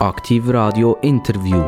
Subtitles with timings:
[0.00, 1.62] Aktiv Radio Interview.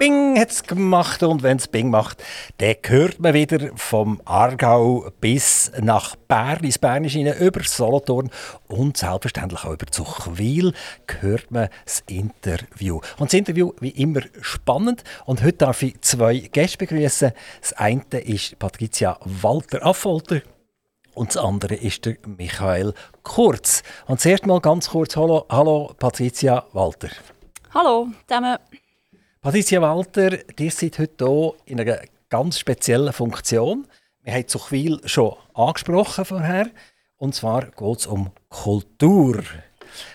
[0.00, 2.24] Bing hat es gemacht und wenn es Bing macht,
[2.58, 8.30] dann hört man wieder vom Aargau bis nach Bern, ins Bernische hinein, über Solothurn
[8.66, 10.72] und selbstverständlich auch über Zuchwil
[11.20, 12.96] hört man das Interview.
[13.18, 17.30] Und das Interview wie immer spannend und heute darf ich zwei Gäste begrüßen.
[17.60, 20.42] Das eine ist Patricia Walter Affolter
[21.16, 23.82] und das andere ist der Michael Kurz.
[24.06, 27.08] Und zuerst mal ganz kurz, hallo, hallo Patricia Walter.
[27.72, 28.58] Hallo zusammen.
[29.40, 33.86] Patricia Walter, ihr seid heute hier in einer ganz speziellen Funktion.
[34.22, 36.70] Wir haben Zuchwil schon angesprochen vorher.
[37.16, 39.42] Und zwar geht es um Kultur.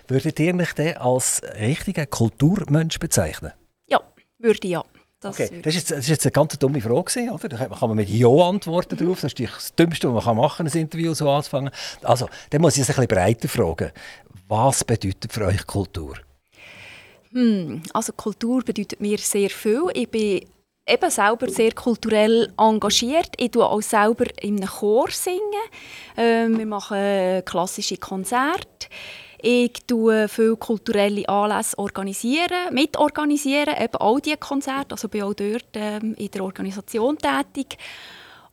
[0.08, 3.54] Würdet ihr mich denn als richtigen Kulturmensch bezeichnen?
[3.88, 4.02] Ja,
[4.38, 4.84] würde ja.
[5.22, 5.62] Das, okay.
[5.62, 7.48] das, ist jetzt, das ist jetzt eine ganz dumme Frage, oder?
[7.48, 9.06] Da kann man mit Ja antworten mhm.
[9.06, 9.22] drauf.
[9.22, 11.70] Das ist das Dümmste, was man machen kann, ein Interview so anzufangen.
[12.02, 13.92] Also, dann muss ich es ein bisschen breiter fragen.
[14.48, 16.16] Was bedeutet für euch Kultur?
[17.34, 19.84] Hm, also Kultur bedeutet mir sehr viel.
[19.94, 20.44] Ich bin
[20.88, 23.30] eben selber sehr kulturell engagiert.
[23.38, 25.40] Ich tue auch selber in einem Chor singen.
[26.18, 28.88] Ähm, wir machen klassische Konzerte.
[29.44, 34.92] Ich tue viele kulturelle Anlässe organisieren, mitorganisieren, eben auch diese Konzerte.
[34.92, 37.78] Also bin auch dort ähm, in der Organisation tätig.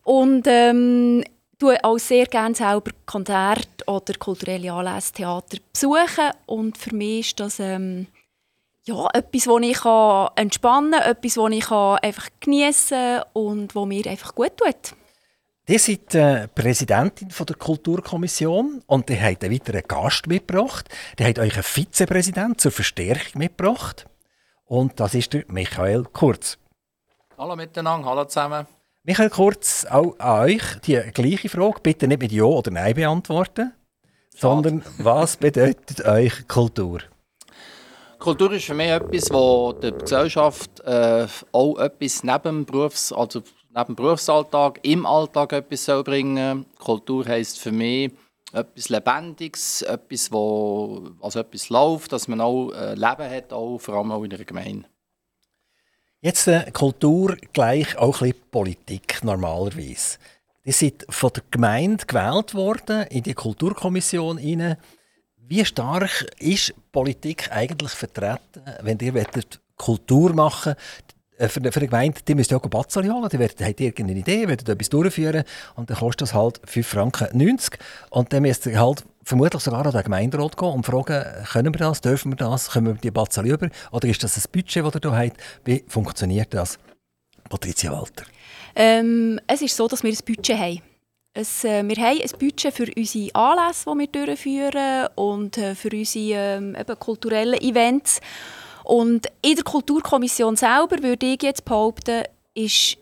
[0.03, 1.23] Und ähm,
[1.59, 6.31] tue auch sehr gerne selber Konzerte oder kulturelle Anlässe, Theater besuchen.
[6.47, 8.07] Und für mich ist das ähm,
[8.85, 9.85] ja, etwas, wo ich
[10.35, 14.95] entspannen kann, etwas, wo ich einfach geniessen kann und wo mir einfach gut tut.
[15.69, 20.89] Ihr seid äh, Präsidentin von der Kulturkommission und ihr habt einen weiteren Gast mitgebracht.
[21.19, 24.07] Ihr habt euch einen Vizepräsident zur Verstärkung mitgebracht.
[24.65, 26.57] Und das ist der Michael Kurz.
[27.37, 28.65] Hallo miteinander, hallo zusammen.
[29.03, 31.81] Michael Kurz, auch an euch die gleiche Frage.
[31.83, 33.71] Bitte nicht mit Ja oder Nein beantworten,
[34.33, 34.39] Schade.
[34.39, 37.01] sondern was bedeutet euch Kultur?
[38.17, 43.43] Kultur ist für mich etwas, wo der Gesellschaft äh, auch etwas neben dem, Berufs-, also
[43.79, 48.11] neben dem Berufsalltag, im Alltag etwas soll bringen Kultur heisst für mich
[48.51, 53.95] etwas Lebendiges, etwas, wo, also etwas läuft, dass man auch äh, Leben hat, auch, vor
[53.95, 54.87] allem auch in der Gemeinde.
[56.21, 60.17] Jetzt äh, Kultur gleich auch ein bisschen Politik normalerweise.
[60.65, 64.77] Die sind von der Gemeinde gewählt worden in die Kulturkommission hinein.
[65.37, 69.13] Wie stark ist Politik eigentlich vertreten, wenn ihr
[69.77, 71.18] Kultur machen wollt?
[71.39, 74.47] Für, für eine Gemeinde, die müsst ihr auch Bazzali holen, die wollt, habt irgendeine Idee,
[74.47, 75.43] wollt etwas durchführen
[75.75, 77.79] und dann kostet das halt 5 Franken 90
[78.09, 81.79] und dann müsst ihr halt vermutlich sogar an den Gemeinderat gehen und fragen, können wir
[81.79, 84.95] das, dürfen wir das, können wir die Bazzali über oder ist das ein Budget, das
[84.95, 85.37] ihr hier habt?
[85.63, 86.77] Wie funktioniert das?
[87.49, 88.25] Patricia Walter.
[88.75, 90.81] Ähm, es ist so, dass wir ein Budget haben.
[91.33, 95.89] Es, äh, wir haben ein Budget für unsere Anlässe, die wir durchführen und äh, für
[95.89, 98.19] unsere ähm, eben kulturellen Events.
[98.89, 102.23] Und in der Kulturkommission selber würde ich jetzt behaupten,
[102.55, 102.97] ist,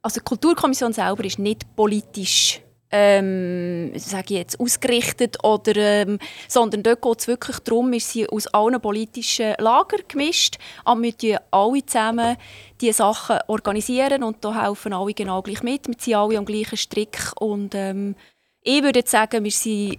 [0.00, 2.62] also die Kulturkommission selber ist nicht politisch
[2.94, 8.30] ähm, sage ich jetzt, ausgerichtet, oder, ähm, sondern dort geht es wirklich darum, wir sind
[8.30, 12.36] aus allen politischen Lagern gemischt, aber wir alle zusammen
[12.80, 15.88] diese Sachen organisieren und da helfen alle genau gleich mit.
[15.88, 18.14] Wir sind alle am gleichen Strick und ähm,
[18.60, 19.98] ich würde sagen, wir sind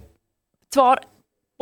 [0.69, 1.01] zwar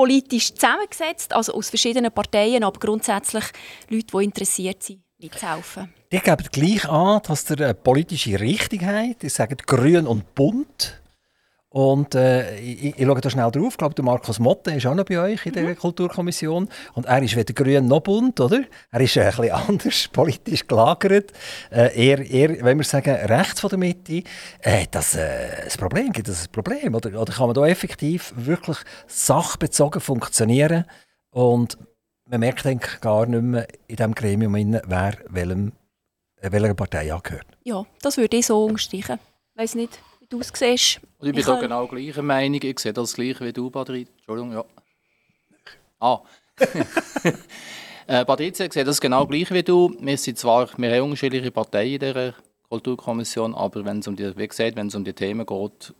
[0.02, 3.44] politisch zusammengesetzt, also aus verschiedenen Parteien, aber grundsätzlich
[3.88, 5.94] Leute, die interessiert sind, mitzuhelfen.
[6.12, 9.24] Die geben gleich an, dass ihr eine politische Richtung habt.
[9.24, 11.00] Ich sage grün und bunt.
[11.74, 13.70] Und äh, ich, ich schaue da schnell drauf.
[13.72, 15.78] Ich glaube, der Markus Motte ist auch noch bei euch in der mhm.
[15.78, 16.68] Kulturkommission.
[16.96, 18.64] Und er ist weder grün noch bunt, oder?
[18.92, 21.32] Er ist äh, ein bisschen anders politisch gelagert.
[21.72, 24.24] Äh, eher, eher, wenn wir sagen, rechts von der Mitte.
[24.60, 26.94] Äh, das, äh, das Problem, gibt es ein Problem?
[26.94, 28.78] Oder, oder kann man da effektiv wirklich
[29.08, 30.84] sachbezogen funktionieren?
[31.30, 31.78] Und
[32.26, 34.56] man merkt eigentlich gar nicht mehr in diesem Gremium,
[34.88, 35.72] wer welchem,
[36.42, 37.48] äh, welcher Partei angehört.
[37.64, 39.20] Ja, das würde ich so unterstreichen.
[39.54, 41.02] Ich weiß nicht du es siehst.
[41.22, 42.60] Und ich bin ich da genau gleicher Meinung.
[42.64, 44.08] Ich sehe das gleiche wie du, Patrick.
[44.18, 44.66] Entschuldigung, ja.
[46.00, 46.20] Ah.
[48.08, 49.96] äh, Patrizia sieht das genau gleich wie du.
[50.00, 52.34] Wir sind zwar wir haben unterschiedliche Parteien in dieser
[52.70, 55.94] Kulturkommission, aber wenn es um die, wie gesagt, wenn es um die Themen geht,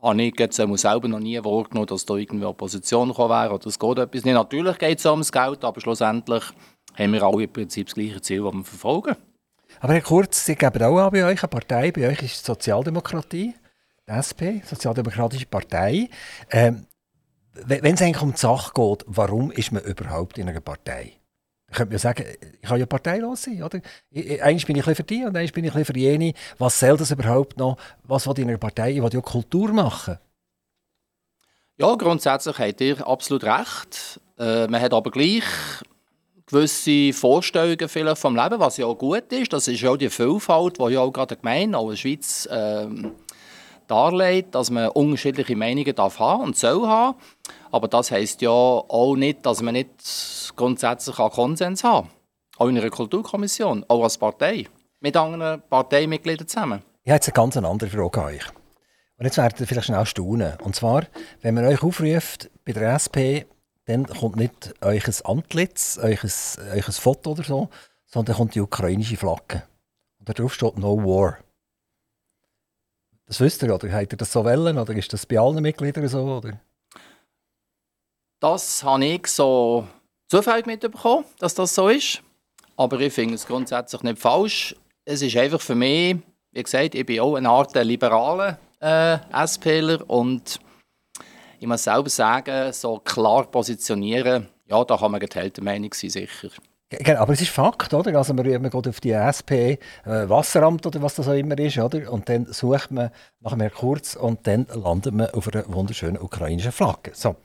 [0.00, 3.98] habe ich jetzt selber noch nie wahrgenommen, dass da irgendwie Opposition wäre oder es geht
[3.98, 4.34] etwas nicht.
[4.34, 6.44] Natürlich geht es ums Geld, aber schlussendlich
[6.94, 9.16] haben wir alle im Prinzip das gleiche Ziel, das wir verfolgen.
[9.80, 12.46] Aber Herr Kurz, Sie geben auch an bei euch eine Partei, bei euch ist die
[12.46, 13.54] Sozialdemokratie
[14.08, 16.08] SP, Sozialdemokratische Partei.
[16.50, 16.86] Ähm,
[17.52, 21.14] wenn es eigentlich um die Sache geht, warum ist man überhaupt in einer Partei?
[21.70, 22.24] Ich könnte mir sagen,
[22.62, 23.80] ich kann ja parteilos sein, oder?
[24.42, 26.32] Eins bin ich für die und eins bin ich für jene.
[26.56, 27.76] Was soll das überhaupt noch?
[28.04, 28.92] Was will in einer Partei?
[28.92, 30.18] Ich will ja Kultur machen.
[31.76, 34.20] Ja, grundsätzlich habt ihr absolut recht.
[34.38, 35.44] Äh, man hat aber gleich
[36.46, 39.52] gewisse Vorstellungen vielleicht vom Leben, was ja auch gut ist.
[39.52, 42.48] Das ist ja auch die Vielfalt, die ja auch gerade gemein auch in der Schweiz
[42.50, 43.12] ähm,
[43.90, 47.18] darlegt, dass man unterschiedliche Meinungen darf haben und soll haben.
[47.70, 49.90] Aber das heisst ja auch nicht, dass man nicht
[50.56, 52.08] grundsätzlich Konsens haben
[52.56, 54.66] Auch in einer Kulturkommission, auch als Partei,
[55.00, 56.82] mit anderen Parteimitgliedern zusammen.
[57.02, 58.44] Ich habe jetzt eine ganz andere Frage an euch.
[59.18, 60.54] Und jetzt werdet ihr vielleicht schnell staunen.
[60.62, 61.04] Und zwar,
[61.42, 63.46] wenn man euch aufruft bei der SP,
[63.86, 67.68] dann kommt nicht ein Antlitz, euch ein Foto oder so,
[68.06, 69.62] sondern kommt die ukrainische Flagge.
[70.18, 71.38] Und darauf steht No War.
[73.28, 76.08] Das wisst ihr, oder habt ihr das so wollen, oder ist das bei allen Mitgliedern
[76.08, 76.22] so?
[76.22, 76.58] Oder?
[78.40, 79.86] Das habe ich so
[80.28, 82.22] zufällig mitbekommen, dass das so ist.
[82.76, 84.74] Aber ich finde es grundsätzlich nicht falsch.
[85.04, 86.16] Es ist einfach für mich,
[86.52, 90.58] wie gesagt, ich bin auch eine Art liberaler äh, SPler und
[91.60, 96.48] ich muss selber sagen, so klar positionieren, ja, da kann man geteilter Meinung sein, sicher.
[96.90, 98.16] Genau, aber es ist Fakt, oder?
[98.16, 99.76] Also man, man geht auf die SP,
[100.06, 102.10] äh, Wasseramt oder was das auch immer ist, oder?
[102.10, 106.72] Und dann sucht man nach einem Kurz und dann landet man auf einer wunderschönen ukrainischen
[106.72, 107.10] Flagge.
[107.14, 107.36] So.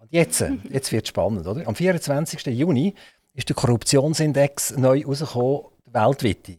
[0.00, 1.64] Und jetzt, äh, jetzt wird es spannend, oder?
[1.66, 2.44] Am 24.
[2.46, 2.94] Juni
[3.34, 6.58] ist der Korruptionsindex neu rausgekommen, weltweit.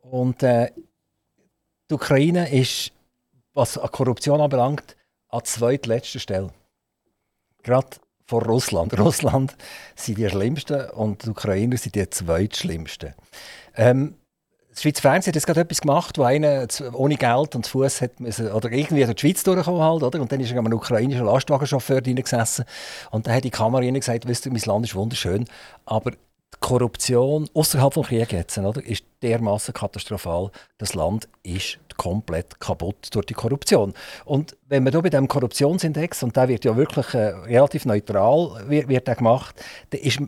[0.00, 0.70] Und äh,
[1.90, 2.92] die Ukraine ist,
[3.52, 4.96] was Korruption anbelangt,
[5.28, 6.50] an zweitletzter Stelle.
[7.62, 7.88] Gerade
[8.26, 8.98] vor Russland.
[8.98, 9.56] Russland
[9.94, 13.14] sind die Schlimmsten und die Ukrainer sind die zweitschlimmsten.
[13.76, 14.14] Ähm,
[14.72, 18.20] das Schweizer Fernsehen hat jetzt gerade etwas gemacht, wo einer ohne Geld und Fuß hat
[18.20, 20.20] müssen, oder irgendwie durch die Schweiz durchkommen halt, oder?
[20.20, 22.64] Und dann ist er ein ukrainischer Lastwagenchauffeur drin gesessen
[23.10, 25.44] und dann hat die Kamera gesagt, wisst ihr, mein Land ist wunderschön,
[25.84, 26.12] aber
[26.60, 30.50] Korruption außerhalb des Krieges jetzt, oder, ist dermaßen katastrophal.
[30.78, 33.92] Das Land ist komplett kaputt durch die Korruption.
[34.24, 38.64] Und wenn man da bei dem Korruptionsindex und der wird ja wirklich äh, relativ neutral
[38.68, 40.20] wird, wird gemacht, dann ist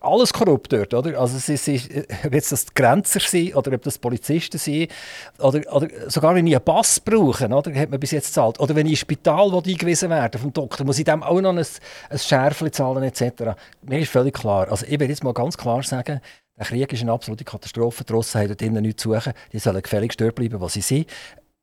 [0.00, 1.18] alles korrupt dort, oder?
[1.20, 1.90] Also es ist,
[2.24, 4.90] ob jetzt das Grenzer sind oder ob das Polizisten sind
[5.38, 8.58] oder, oder sogar wenn ich einen Pass brauche, oder, hat man bis jetzt gezahlt.
[8.58, 11.58] Oder wenn ich ins Spital eingewiesen werde vom Doktor, muss ich dem auch noch ein,
[11.58, 13.54] ein Schärfchen zahlen etc.
[13.82, 16.20] Mir ist völlig klar, also ich will jetzt mal ganz klar sagen,
[16.58, 19.80] der Krieg ist eine absolute Katastrophe, die haben dort drinnen nichts zu suchen, die sollen
[19.80, 21.06] gefällig dort bleiben, was sie sind.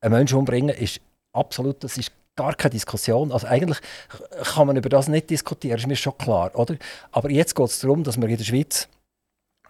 [0.00, 1.00] Ein Menschen umbringen ist
[1.32, 3.32] absolut, das ist gar keine Diskussion.
[3.32, 3.78] Also eigentlich
[4.44, 6.76] kann man über das nicht diskutieren, ist mir schon klar, oder?
[7.10, 8.88] Aber jetzt geht es darum, dass wir in der Schweiz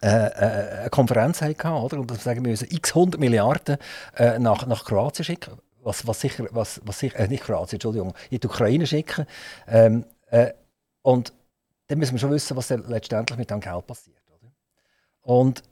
[0.02, 1.98] äh, äh, eine Konferenz hatten, oder?
[1.98, 3.78] Und dass wir sagen, wir müssen x 100 Milliarden
[4.16, 8.14] äh, nach, nach Kroatien schicken, was, was sicher, was, was sicher, äh, nicht Kroatien, Entschuldigung,
[8.30, 9.26] in die Ukraine schicken.
[9.66, 10.52] Ähm, äh,
[11.02, 11.32] und
[11.88, 14.52] dann müssen wir schon wissen, was letztendlich mit dem Geld passiert, oder?
[15.22, 15.62] Und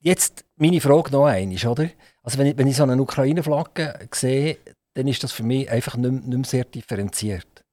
[0.00, 1.88] jetzt meine Frage noch einmal, oder?
[2.22, 4.58] Also wenn ich, wenn ich so eine Ukraine-Flagge sehe,
[4.94, 7.64] dann ist das für mich einfach nicht, nicht mehr sehr differenziert.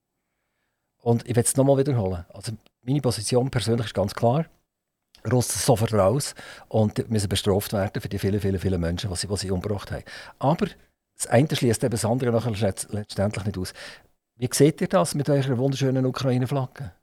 [1.01, 2.25] Und ich will es nochmal wiederholen.
[2.29, 4.45] Also meine Position persönlich ist ganz klar.
[5.29, 6.33] Russen sofort raus
[6.69, 10.03] und müssen bestraft werden für die vielen, vielen, vielen Menschen, die sie, sie umgebracht haben.
[10.39, 10.67] Aber
[11.17, 13.73] das eine schließt eben das andere nachher letztendlich nicht aus.
[14.35, 16.93] Wie seht ihr das mit eurer wunderschönen Ukraine-Flagge?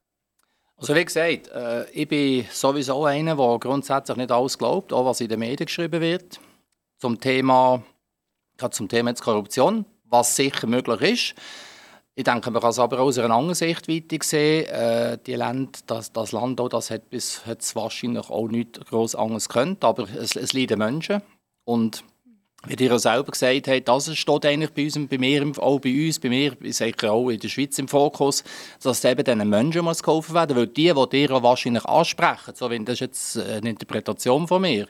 [0.79, 5.21] Also wie gesagt, äh, ich bin sowieso einer, der grundsätzlich nicht alles glaubt, auch was
[5.21, 6.39] in den Medien geschrieben wird.
[6.99, 7.83] Zum Thema,
[8.57, 11.35] gerade zum Thema jetzt Korruption was sicher möglich ist.
[12.19, 14.67] Ich denke, man kann es aber aus einer anderen Sicht weiter sehen.
[14.67, 19.51] Äh, die Länder, das, das Land auch, das hat jetzt wahrscheinlich auch nichts groß anderes
[19.51, 21.21] können, aber es, es leiden Menschen.
[21.65, 22.05] Und
[22.67, 26.07] wie ihr ja selber gesagt habt, das steht eigentlich bei uns, bei mir, auch bei
[26.07, 28.43] uns, bei mir, sicher auch in der Schweiz im Fokus,
[28.83, 32.71] dass es eben diesen Menschen muss geholfen werden weil die, die ihr wahrscheinlich ansprechen, so
[32.71, 34.89] wenn das ist jetzt eine Interpretation von mir,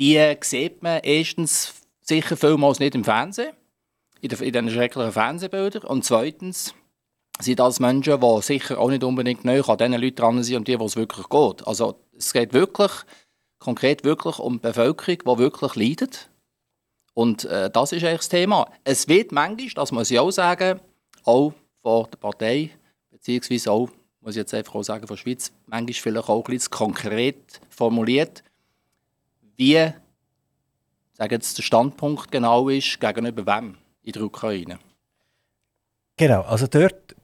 [0.00, 3.52] die sieht man erstens sicher vielmals nicht im Fernsehen
[4.20, 5.84] in, diesen schrecklichen Fernsehbildern.
[5.84, 6.74] Und zweitens
[7.40, 10.64] sind das Menschen, die sicher auch nicht unbedingt neu an den Leuten dran sind, um
[10.64, 11.66] die, es wirklich geht.
[11.66, 12.90] Also es geht wirklich,
[13.58, 16.28] konkret wirklich um die Bevölkerung, die wirklich leidet.
[17.14, 18.70] Und äh, das ist eigentlich das Thema.
[18.84, 20.80] Es wird manchmal, das muss ich auch sagen,
[21.24, 22.70] auch von der Partei,
[23.10, 23.88] beziehungsweise auch,
[24.20, 28.42] muss ich jetzt einfach auch sagen, von der Schweiz, manchmal vielleicht auch bisschen konkret formuliert,
[29.56, 29.92] wie
[31.12, 33.76] sagen jetzt, der Standpunkt genau ist, gegenüber wem
[34.08, 34.78] in der Ukraine.
[36.16, 37.14] Genau, also dort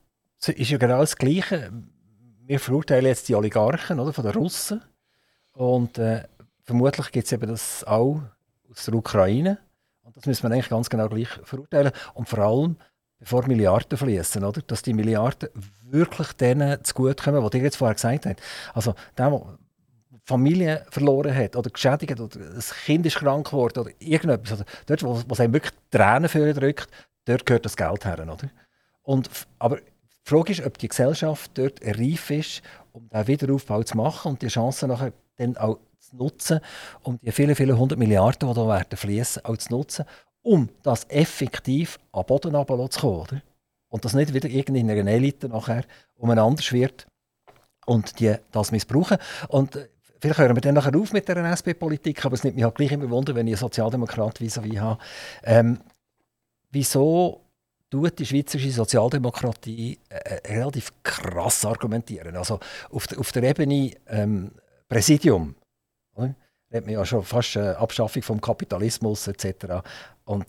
[0.46, 1.72] ist ja genau das Gleiche.
[2.46, 4.82] Wir verurteilen jetzt die Oligarchen oder, von den Russen
[5.52, 6.24] und äh,
[6.62, 8.20] vermutlich gibt es eben das auch
[8.70, 9.58] aus der Ukraine.
[10.02, 11.92] Und das müssen wir eigentlich ganz genau gleich verurteilen.
[12.12, 12.76] Und vor allem,
[13.18, 14.60] bevor Milliarden fließen, oder?
[14.60, 15.48] dass die Milliarden
[15.84, 18.42] wirklich denen zugutekommen, die ihr jetzt vorher gesagt habt.
[18.74, 19.56] Also, der
[20.24, 24.52] Familie verloren hat oder geschädigt oder ein Kind ist krank geworden oder irgendetwas.
[24.52, 26.88] Also dort, wo, wo es einem wirklich Tränen für drückt,
[27.26, 28.20] dort gehört das Geld her.
[28.20, 28.50] Oder?
[29.02, 29.28] Und,
[29.58, 29.82] aber die
[30.24, 32.62] Frage ist, ob die Gesellschaft dort reif ist,
[32.92, 36.60] um den Wiederaufbau zu machen und die Chance nachher dann auch zu nutzen,
[37.02, 40.06] um die vielen, vielen hundert Milliarden, die werden fließen, auch zu nutzen,
[40.42, 42.52] um das effektiv an Boden
[42.90, 43.20] zu kommen.
[43.20, 43.42] Oder?
[43.88, 45.84] Und das nicht wieder irgendwie in einer Elite nachher
[46.16, 47.06] umeinander wird
[47.86, 49.18] und die das missbrauchen.
[49.48, 49.88] Und äh,
[50.24, 52.92] vielleicht hören wir dann nachher auf mit der SP-Politik, aber es nimmt mich halt gleich
[52.92, 54.98] immer Wunder, wenn ich einen Sozialdemokrat vis à habe.
[55.42, 55.80] Ähm,
[56.70, 57.42] wieso
[57.90, 62.36] tut die schweizerische Sozialdemokratie äh, äh, relativ krass argumentieren?
[62.36, 62.58] Also
[62.90, 64.52] auf, der, auf der Ebene ähm,
[64.88, 65.56] Präsidium,
[66.14, 66.34] oder?
[66.72, 69.82] hat man ja schon fast äh, Abschaffung vom Kapitalismus etc.
[70.24, 70.46] Und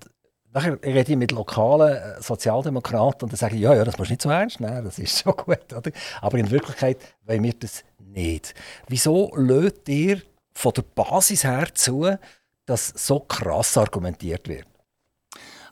[0.55, 4.09] Nachher rede ich mit lokalen äh, Sozialdemokraten und dann sage ich, ja, ja, das musst
[4.09, 5.73] du nicht so ernst nehmen, das ist schon gut.
[5.73, 5.91] Oder?
[6.21, 7.83] Aber in Wirklichkeit wollen wir das
[8.15, 8.53] nicht.
[8.87, 10.21] Wieso löst ihr
[10.53, 12.17] von der Basis her zu,
[12.65, 14.67] dass so krass argumentiert wird?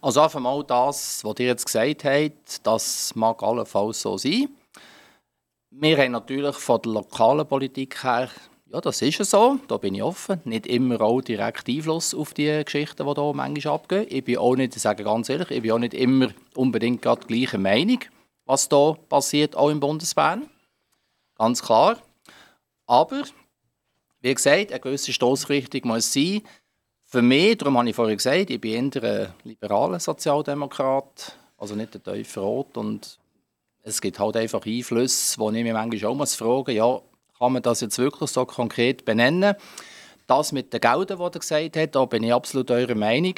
[0.02, 4.50] Also einfach mal das, was ihr jetzt gesagt habt, das mag allenfalls so sein.
[5.72, 8.30] Wir haben natürlich von der lokalen Politik her
[8.74, 10.42] ja, das ist so, da bin ich offen.
[10.46, 14.08] Nicht immer auch direkt Einfluss auf die Geschichten, die hier manchmal abgehen.
[14.10, 17.24] Ich bin auch nicht, ich sage ganz ehrlich, ich bin auch nicht immer unbedingt gerade
[17.28, 18.00] gleicher Meinung,
[18.46, 20.50] was da passiert, auch im Bundesbahn.
[21.38, 21.98] Ganz klar.
[22.94, 23.24] Aber,
[24.22, 26.44] wie gesagt, eine gewisse Stoßrichtung muss sein.
[27.06, 31.96] Für mich, darum habe ich vorhin gesagt, ich bin eher ein liberaler Sozialdemokrat, also nicht
[31.96, 32.78] ein tiefer Rot.
[32.78, 33.18] Und
[33.82, 37.02] es gibt halt einfach Einflüsse, wo ich mich manchmal auch muss fragen ja,
[37.40, 39.56] kann man das jetzt wirklich so konkret benennen.
[40.28, 43.34] Das mit den Geldern, die er gesagt hat, da bin ich absolut eurer Meinung.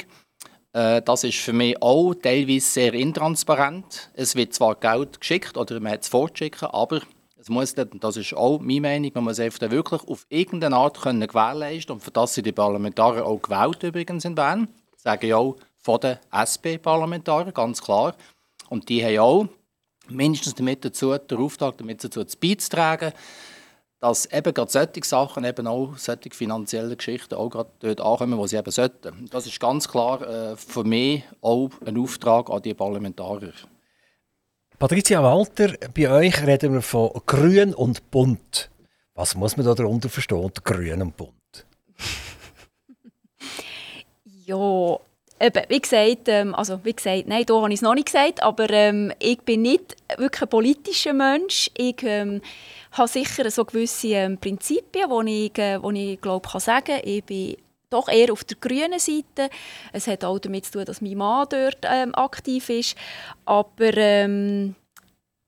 [0.74, 4.10] Äh, das ist für mich auch teilweise sehr intransparent.
[4.12, 7.00] Es wird zwar Geld geschickt oder man hat es vorzuschicken, aber
[7.46, 11.28] es muss das ist auch meine Meinung, man muss einfach wirklich auf irgendeine Art können
[11.28, 15.34] gewährleisten und für das sind die Parlamentarier auch gewählt übrigens in Bern, das sage ich
[15.34, 18.16] auch von den SP-Parlamentariern, ganz klar.
[18.68, 19.46] Und die haben auch
[20.08, 23.12] mindestens damit dazu, den Auftrag damit dazu beizutragen,
[24.00, 28.48] dass eben gerade solche Sachen, eben auch solche finanzielle Geschichten auch gerade dort ankommen, wo
[28.48, 29.28] sie eben sollten.
[29.30, 33.54] Das ist ganz klar äh, für mich auch ein Auftrag an die Parlamentarier.
[34.78, 38.68] Patricia Walter, bei euch reden wir von grün und bunt.
[39.14, 41.66] Was muss man da darunter verstehen, grün und bunt?
[44.44, 44.98] ja,
[45.38, 48.42] Eben, wie gesagt, ähm, also wie gesagt, nein, da habe ich es noch nicht gesagt,
[48.42, 51.70] aber ähm, ich bin nicht wirklich ein politischer Mensch.
[51.76, 52.40] Ich ähm,
[52.92, 57.56] habe sicher so gewisse ähm, Prinzipien, die ich, äh, ich glaube, kann sagen Ich bin
[57.96, 59.50] doch eher auf der grünen Seite.
[59.92, 62.96] Es hat auch damit zu tun, dass mein Mann dort ähm, aktiv ist.
[63.44, 64.74] Aber ähm,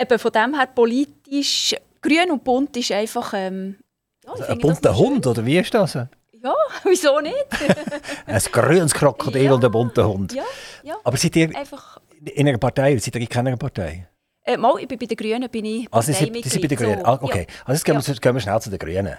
[0.01, 3.33] eben von dem her politisch, grün und bunt ist einfach...
[3.35, 3.77] Ähm,
[4.25, 5.95] ja, also ein bunter Hund, oder wie ist das?
[5.95, 6.09] Ja,
[6.85, 7.47] wieso nicht?
[8.27, 9.53] ein grünes Krokodil ja.
[9.53, 10.33] und ein bunter Hund.
[10.33, 10.45] Ja,
[10.83, 10.97] ja.
[11.05, 12.01] Aber seid ihr Einfach...
[12.25, 14.09] in einer Partei oder seid ihr in keiner Partei?
[14.45, 17.05] Äh, mal, ich bin bei den Grünen bin ich also Sie sind bei den Grünen?
[17.05, 17.47] Ah, okay.
[17.49, 17.55] Ja.
[17.67, 19.17] Also jetzt gehen wir, gehen wir schnell zu den Grünen.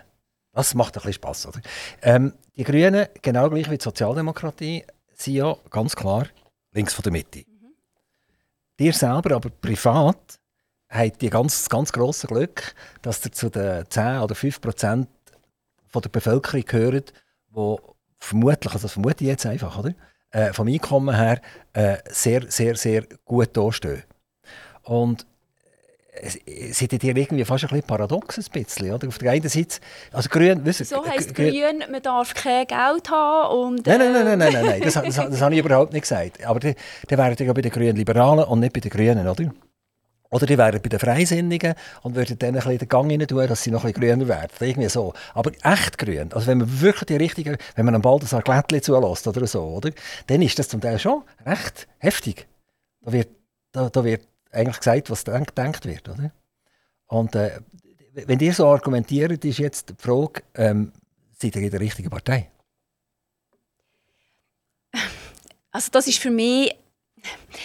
[0.59, 1.61] Das macht ein bisschen Spass, oder?
[2.01, 4.83] Ähm, die Grünen, genau gleich wie die Sozialdemokratie,
[5.15, 6.27] sind ja ganz klar
[6.73, 7.45] links von der Mitte.
[7.47, 7.71] Mhm.
[8.77, 10.37] Dir selber aber privat
[10.89, 15.07] habt die ganz, ganz grosse Glück, dass ihr zu den 10 oder 5 Prozent
[15.87, 17.13] von der Bevölkerung gehört,
[17.55, 17.75] die
[18.17, 19.93] vermutlich, also das vermute ich jetzt einfach, oder?
[20.31, 21.39] Äh, vom Einkommen her
[21.71, 24.03] äh, sehr, sehr, sehr gut dastehen.
[24.83, 25.25] Und
[26.71, 29.07] seid ihr irgendwie fast ein bisschen paradox ein bisschen, oder?
[29.07, 29.79] Auf der einen Seite,
[30.11, 33.87] also grün, wissen, So heisst grün, man darf kein Geld haben und...
[33.87, 36.45] Nein, nein, nein, nein, nein, das, das, habe ich überhaupt nicht gesagt.
[36.45, 36.75] Aber dann
[37.09, 39.51] wären ja bei den grünen Liberalen und nicht bei den Grünen, oder?
[40.31, 41.73] Oder die wären bei den Freisinnigen
[42.03, 44.27] und würden dann ein bisschen den Gang rein tun, dass sie noch ein bisschen grüner
[44.27, 44.51] werden.
[44.59, 45.13] Irgendwie so.
[45.33, 49.27] Aber echt grün, also wenn man wirklich die richtige, wenn man einem Baldassar Glättli zulässt
[49.27, 49.89] oder so, oder?
[50.27, 52.47] Dann ist das zum Teil schon recht heftig.
[53.01, 53.29] Da wird,
[53.71, 56.31] da, da wird eigentlich gesagt, was gedacht wird, oder?
[57.07, 57.59] Und äh,
[58.13, 60.91] wenn ihr so argumentiert, ist jetzt die Frage, ähm,
[61.39, 62.51] seid ihr in der richtigen Partei?
[65.71, 66.75] Also das ist für mich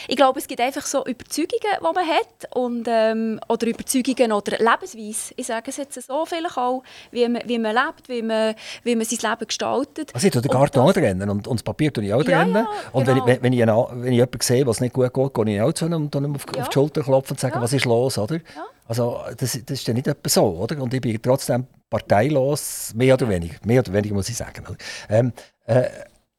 [0.08, 4.58] ich glaube, es gibt einfach so Überzeugungen, die man hat und, ähm, oder Überzeugungen oder
[4.58, 5.34] Lebensweise.
[5.37, 8.96] Ich sage es jetzt so vielleicht auch, wie man, wie man lebt, wie man, wie
[8.96, 10.14] man sein Leben gestaltet.
[10.14, 12.42] Also ich tue den Garten auch trennen und, und das Papier tue ich auch ja,
[12.42, 12.54] trennen.
[12.54, 13.26] Ja, und genau.
[13.26, 15.73] wenn, ich, wenn, ich wenn ich jemanden sehe, was nicht gut geht, gehe ich auch
[15.73, 16.62] zu ihm und dann auf, ja.
[16.62, 18.38] auf die Schulter klopfen und sagen, was ist los, oder?
[18.87, 20.80] Also das, das ist ja nicht etwa so, oder?
[20.82, 24.64] Und ich bin trotzdem parteilos, mehr oder weniger, mehr oder weniger muss ich sagen.
[25.08, 25.32] Ähm,
[25.66, 25.84] äh,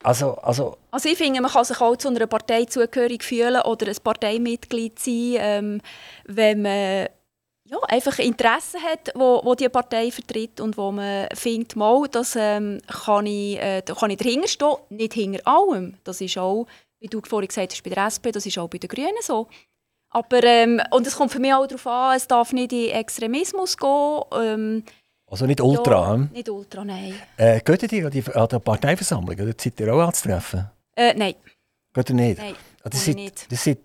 [0.05, 3.88] also, also, also ich finde, man kann sich auch zu einer Partei zugehörig fühlen oder
[3.88, 5.81] ein Parteimitglied sein, ähm,
[6.25, 7.07] wenn man
[7.67, 12.35] ja, einfach Interessen hat, wo, wo die Partei vertritt und wo man findet, mal, das
[12.38, 15.97] ähm, kann, ich, äh, kann ich dahinter stehen, nicht hinter allem.
[16.03, 16.67] Das ist auch,
[17.00, 19.47] wie du vorhin gesagt hast, bei der SP, das ist auch bei den Grünen so.
[20.12, 23.75] Aber, ähm, und es kommt für mich auch darauf an, es darf nicht in Extremismus
[23.75, 24.21] gehen.
[24.33, 24.83] Ähm,
[25.27, 26.08] Also nicht Ultra.
[26.08, 26.29] ja, hm?
[26.32, 27.15] nicht Ultra, nein.
[27.38, 29.36] Äh, geht ihr an die, an die Parteiversammlung?
[29.39, 30.70] Oder seid ihr auch anzutreffen?
[30.96, 31.36] Äh, nein,
[31.94, 32.38] Geht ihr nicht?
[32.38, 32.53] nein.
[32.84, 33.51] Ah, gehe das, seid, nicht.
[33.51, 33.79] das seid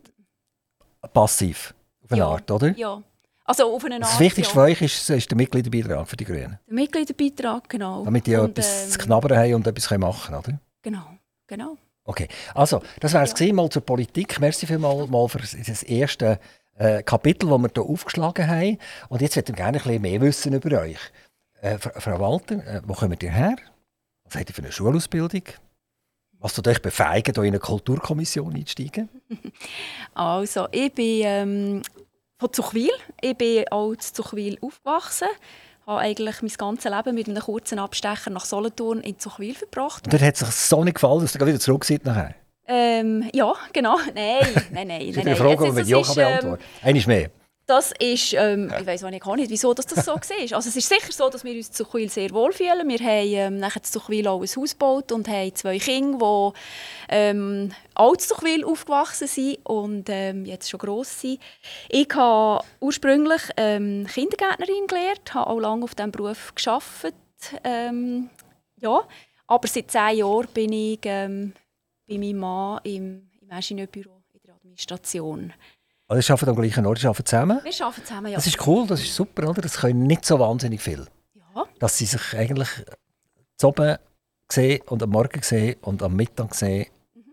[1.13, 2.29] passiv, auf eine Ja.
[2.29, 2.77] Art, oder?
[2.77, 3.03] Ja.
[3.45, 4.61] Also auf eine Art, Das Wichtigste ja.
[4.63, 6.59] für euch ist, ist der Mitgliederbeitrag für die Grünen.
[6.67, 8.05] Der Mitgliederbeitrag, genau.
[8.05, 10.61] Damit die auch Und, etwas ähm, zu knabbern haben und etwas machen können, oder?
[10.83, 11.07] Genau,
[11.47, 11.77] genau.
[12.05, 13.53] Okay, also, das wäre es Ja.
[13.53, 14.39] mal zur Politik.
[14.41, 16.39] Merci vielmals mal für das erste
[16.77, 18.79] äh, Kapitel, das wir hier aufgeschlagen haben.
[19.09, 20.99] Und jetzt möchte ich gerne ein bisschen mehr wissen über euch.
[21.61, 23.57] Äh, Fra- Frau Walter, äh, wo kommt ihr her?
[24.25, 25.43] Was habt ihr für eine Schulausbildung?
[26.39, 29.09] Was tut euch befähigen, hier in eine Kulturkommission einzusteigen?
[30.15, 31.83] Also, ich bin ähm,
[32.39, 32.91] von Zuchwil.
[33.21, 35.29] Ich bin auch in Zuchwil aufgewachsen.
[35.87, 40.05] habe eigentlich mein ganzes Leben mit einem kurzen Abstecher nach Solothurn in Zuchwil verbracht.
[40.05, 42.35] Und dort hat es sich so nicht gefallen, dass ihr wieder zurück seid nachher.
[42.67, 43.99] Ähm, ja, genau.
[44.15, 44.87] Nein, nein, nein.
[44.89, 45.37] Nein, eine nein.
[45.37, 46.89] Frage, die man mit Ja ähm, beantworten kann.
[46.89, 47.31] Einmal mehr.
[47.71, 50.57] Das ist, ähm, ich weiß auch nicht, wieso dass das so war.
[50.57, 52.89] Also es ist sicher so, dass wir uns in Zuchwil sehr wohl fühlen.
[52.89, 57.15] Wir haben ähm, nachher in Zuchwil auch ein Haus gebaut und haben zwei Kinder, die
[57.15, 61.39] ähm, auch in Zuchwil aufgewachsen sind und ähm, jetzt schon gross sind.
[61.89, 67.15] Ich habe ursprünglich ähm, Kindergärtnerin gelernt, habe auch lange auf diesem Beruf gearbeitet.
[67.63, 68.31] Ähm,
[68.79, 69.07] ja.
[69.47, 71.53] Aber seit zehn Jahren bin ich ähm,
[72.09, 75.53] bei meinem Mann im, im Ingenieurbüro in der Administration.
[76.11, 77.61] Also, ihr arbeitet am gleichen Ort, ihr arbeitet zusammen.
[77.63, 78.35] Wir arbeiten zusammen, ja.
[78.37, 79.63] Das ist cool, das ist super, oder?
[79.63, 81.07] Das können nicht so wahnsinnig viel.
[81.55, 81.65] ja.
[81.79, 82.69] Dass sie sich eigentlich
[83.63, 83.97] oben
[84.51, 86.87] sehen und am Morgen sehen und am Mittag sehen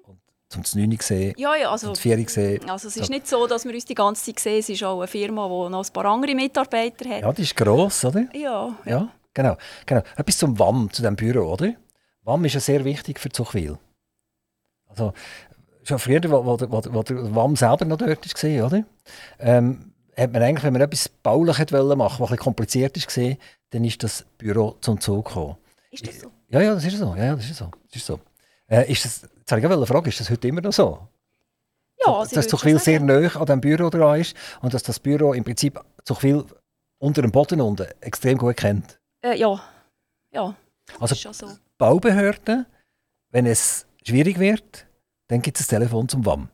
[0.06, 2.70] und zum 9 Uhr sehen Ja, ja, also, und zum 4 Uhr sehen.
[2.70, 4.60] also es ist nicht so, dass wir uns die ganze Zeit sehen.
[4.60, 7.22] Es ist auch eine Firma, die noch ein paar andere Mitarbeiter hat.
[7.22, 8.28] Ja, die ist gross, oder?
[8.34, 9.58] Ja, Ja, genau.
[9.88, 10.04] genau.
[10.16, 11.74] Etwas zum WAM, zu diesem Büro, oder?
[12.22, 13.80] WAM ist ja sehr wichtig für Zuchwil.
[14.88, 15.14] Also,
[15.88, 18.84] schon früher, wo, wo, wo, wo der WAM selber noch dort war, oder?
[19.40, 23.38] Ähm, hat man eigentlich, wenn man etwas baulich machen, was ein bisschen kompliziert war,
[23.70, 25.58] dann ist das Büro zum Zug gekommen.
[25.92, 26.32] Ist das so?
[26.50, 27.16] Ja, ja, das ist so.
[27.16, 27.72] Ja, ja, das ist so.
[27.88, 28.20] Das ist so.
[28.68, 31.08] Äh, ist das, jetzt habe ich eine Frage, ist das heute immer noch so?
[32.06, 35.00] Ja, also ich dass Zuchwil sehr nah an diesem Büro dran ist und dass das
[35.00, 36.46] Büro im Prinzip Zuchwil
[37.00, 39.00] unter dem Boden unten extrem gut kennt.
[39.22, 39.62] Äh, ja,
[40.32, 40.56] ja,
[41.00, 41.48] Also ist schon so.
[41.78, 42.66] Baubehörden,
[43.32, 44.87] wenn es schwierig wird,
[45.28, 46.50] dann gibt es ein Telefon zum WAM.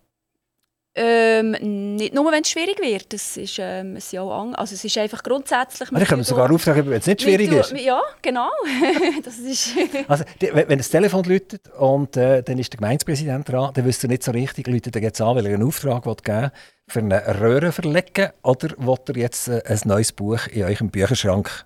[0.95, 3.13] Ähm, nicht nur, wenn es schwierig wird.
[3.13, 5.91] Das ist, ähm, es, sind auch an, also es ist einfach grundsätzlich...
[5.91, 7.71] Also, ich kann mir sogar auftragen, wenn es nicht schwierig wir ist.
[7.71, 8.49] Ja, genau.
[9.23, 9.71] das ist...
[10.07, 14.03] Also, die, wenn das Telefon läutet und äh, dann ist der Gemeindepräsident dran, dann wisst
[14.03, 16.51] ihr nicht so richtig, läutet er jetzt an, weil er einen Auftrag will geben
[16.88, 21.65] für eine Röhre verlegen oder will er jetzt äh, ein neues Buch in eurem Bücherschrank?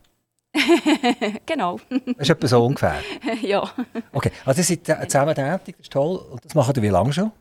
[1.45, 3.01] genau, Das ist etwa so ungefähr.
[3.41, 3.69] ja.
[4.13, 6.17] Okay, also ihr seid äh, zusammen tätig, das ist toll.
[6.17, 7.31] Und das macht ihr wie lange schon?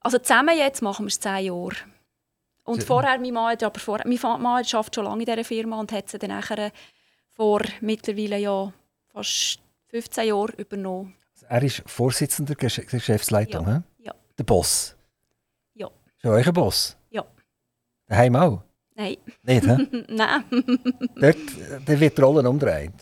[0.00, 1.74] Also zusammen jetzt machen wir es zehn Jahre.
[2.64, 5.78] Und Sehr- vorher, mein Mann, aber vor, mein Mann arbeitet schon lange in dieser Firma
[5.80, 6.70] und hat sie dann nachher
[7.32, 8.72] vor mittlerweile ja
[9.12, 11.14] fast 15 Jahren übernommen.
[11.48, 13.82] Er ist Vorsitzender der Gesch- Geschäftsleitung, Ja.
[13.98, 14.14] Ja.
[14.38, 14.96] der Boss.
[15.74, 15.86] Ja.
[15.88, 16.96] Ist er euer Boss?
[17.10, 17.24] Ja.
[18.08, 18.62] Daheim auch?
[18.96, 19.76] Nein, Nicht, hä?
[20.08, 20.44] nein.
[21.14, 22.92] Dort äh, dann wird die Rolle umdreht.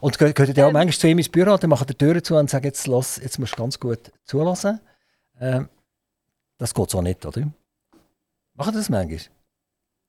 [0.00, 0.72] Und geht ihr auch Ähm.
[0.72, 3.18] manchmal zu ihm ins Büro, dann macht er die Türen zu und sagt, jetzt, los,
[3.22, 4.80] jetzt musst du ganz gut zulassen.
[5.40, 5.68] Ähm,
[6.58, 7.42] das geht so nicht, oder?
[8.54, 9.20] Macht ihr das manchmal?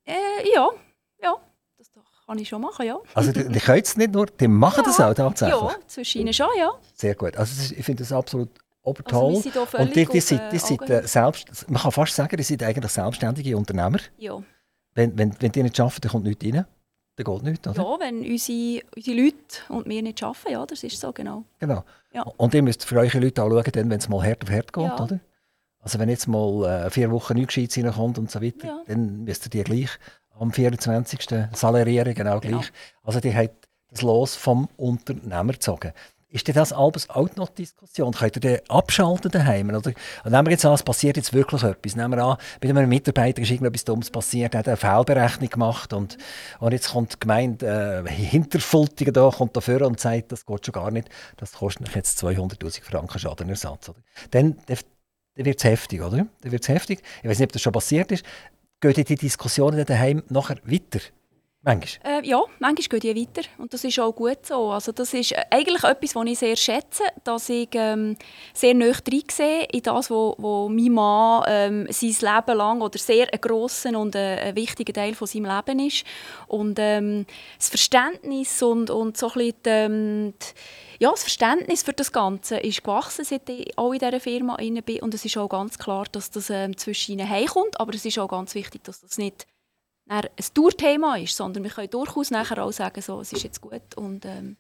[0.06, 0.14] Äh,
[0.56, 0.70] ja,
[1.22, 1.36] ja,
[1.78, 1.92] das
[2.26, 2.98] kann ich schon machen, ja.
[3.14, 5.62] Also die, die können es nicht nur, die machen das auch tatsächlich.
[5.62, 6.72] Ja, zwischen ihnen schon, ja.
[6.96, 7.36] Sehr gut.
[7.38, 9.42] Also ist, ich finde das absolut Also obertoll.
[9.42, 12.44] völlig und die, die, sind, äh, die sind, äh, selbst, man kann fast sagen, die
[12.44, 14.00] sind eigentlich selbstständige Unternehmer.
[14.18, 14.42] Ja.
[14.98, 16.66] Wenn, wenn, wenn die nicht arbeiten, dann kommt nichts rein.
[17.18, 17.82] Dann geht nichts, oder?
[17.84, 19.36] ja, wenn unsere, unsere Leute
[19.70, 21.44] und wir nicht arbeiten, ja, das ist so, genau.
[21.60, 21.84] Genau.
[22.14, 22.24] Ja.
[22.24, 24.84] Und ihr müsst für eure Leute auch schauen, wenn es mal hart auf hart geht,
[24.84, 25.00] Ja.
[25.04, 25.20] oder?
[25.80, 28.82] Also wenn jetzt mal äh, vier Wochen nichts Gescheites reinkommt und so weiter, Ja.
[28.88, 29.90] dann müsst ihr die gleich
[30.40, 31.28] am 24.
[31.54, 32.52] salarieren, genau gleich.
[32.52, 32.64] Genau.
[33.04, 33.52] Also die hat
[33.92, 35.94] das Los vom Unternehmer gezogen.
[36.30, 38.12] Ist das alles auch noch Diskussion?
[38.12, 39.70] Könnt ihr den abschalten daheim?
[39.70, 39.94] Oder?
[40.26, 41.96] Und nehmen wir jetzt an, es passiert jetzt wirklich etwas.
[41.96, 45.94] Nehmen wir an, bei einem Mitarbeiter ist irgendetwas Dummes passiert, er hat eine Fehlberechnung gemacht
[45.94, 46.18] und,
[46.60, 50.74] und jetzt kommt die Gemeinde äh, Hinterfultigen da, kommt dafür und sagt, das geht schon
[50.74, 53.88] gar nicht, das kostet euch jetzt 200'000 Franken Schadenersatz.
[53.88, 54.00] Oder?
[54.32, 54.78] Dann, dann,
[55.36, 56.28] wird es heftig, oder?
[56.42, 57.02] Dann wird's heftig.
[57.24, 58.26] Ich weiß nicht, ob das schon passiert ist.
[58.82, 61.00] Geht die Diskussionen daheim nachher weiter?
[61.68, 62.24] Manchmal?
[62.24, 64.72] Äh, ja, manchmal gehen die weiter und das ist auch gut so.
[64.72, 68.16] Also das ist äh, eigentlich etwas, was ich sehr schätze, dass ich ähm,
[68.54, 68.94] sehr nah
[69.30, 74.00] sehe in das, wo, wo mein Mann ähm, sein Leben lang oder sehr ein grosser
[74.00, 76.06] und ein, ein wichtiger Teil von seinem Leben ist.
[76.48, 77.26] Und ähm,
[77.58, 82.14] das Verständnis und, und so ein bisschen die, ähm, die, ja, das Verständnis für das
[82.14, 85.02] Ganze ist gewachsen, seit ich auch in dieser Firma bin.
[85.02, 88.18] Und es ist auch ganz klar, dass das ähm, zwischen ihnen heimkommt, aber es ist
[88.20, 89.46] auch ganz wichtig, dass das nicht
[90.08, 93.96] ein Tourthema ist, sondern wir können durchaus nachher auch sagen, so, es ist jetzt gut.
[93.96, 94.58] Und, ähm,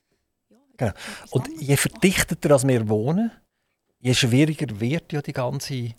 [0.49, 0.93] ja, genau.
[1.31, 3.31] und je verdichteter als wir wohnen,
[3.99, 5.93] je schwieriger wird ja die ganze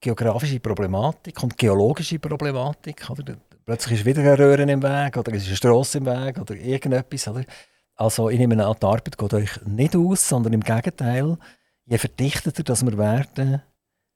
[0.00, 3.08] geografische Problematik und geologische Problematik.
[3.10, 3.36] Oder?
[3.64, 6.54] Plötzlich ist wieder eine Röhre im Weg oder es ist eine Strasse im Weg oder
[6.54, 7.26] irgendetwas.
[7.28, 7.44] Oder?
[7.94, 11.36] Also ich nehme an, die Arbeit geht euch nicht aus, sondern im Gegenteil,
[11.84, 13.62] je verdichteter das wir werden,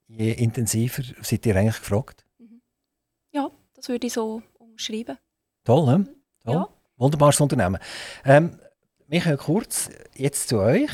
[0.07, 2.25] je intensiver seid ihr eigentlich gefragt.
[2.39, 2.61] Mhm.
[3.33, 4.43] Ja, das würde ich so
[4.81, 5.19] schreiben.
[5.65, 6.07] Toll, ne?
[6.45, 6.55] Toll.
[6.55, 6.69] Ja.
[6.97, 7.81] Wunderbares Unternehmen.
[8.25, 8.59] Ähm,
[9.07, 10.91] Michael Kurz, jetzt zu euch.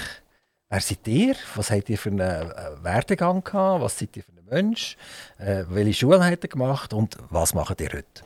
[0.68, 1.36] Wer seid ihr?
[1.54, 3.82] Was habt ihr für einen äh, Werdegang gehabt?
[3.82, 4.96] Was seid ihr für ein Mensch?
[5.38, 6.92] Äh, welche Schule habt ihr gemacht?
[6.92, 8.22] Und was macht ihr heute?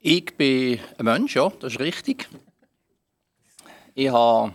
[0.00, 2.28] Ich bin ein Mensch, ja, das ist richtig.
[3.94, 4.54] Ich habe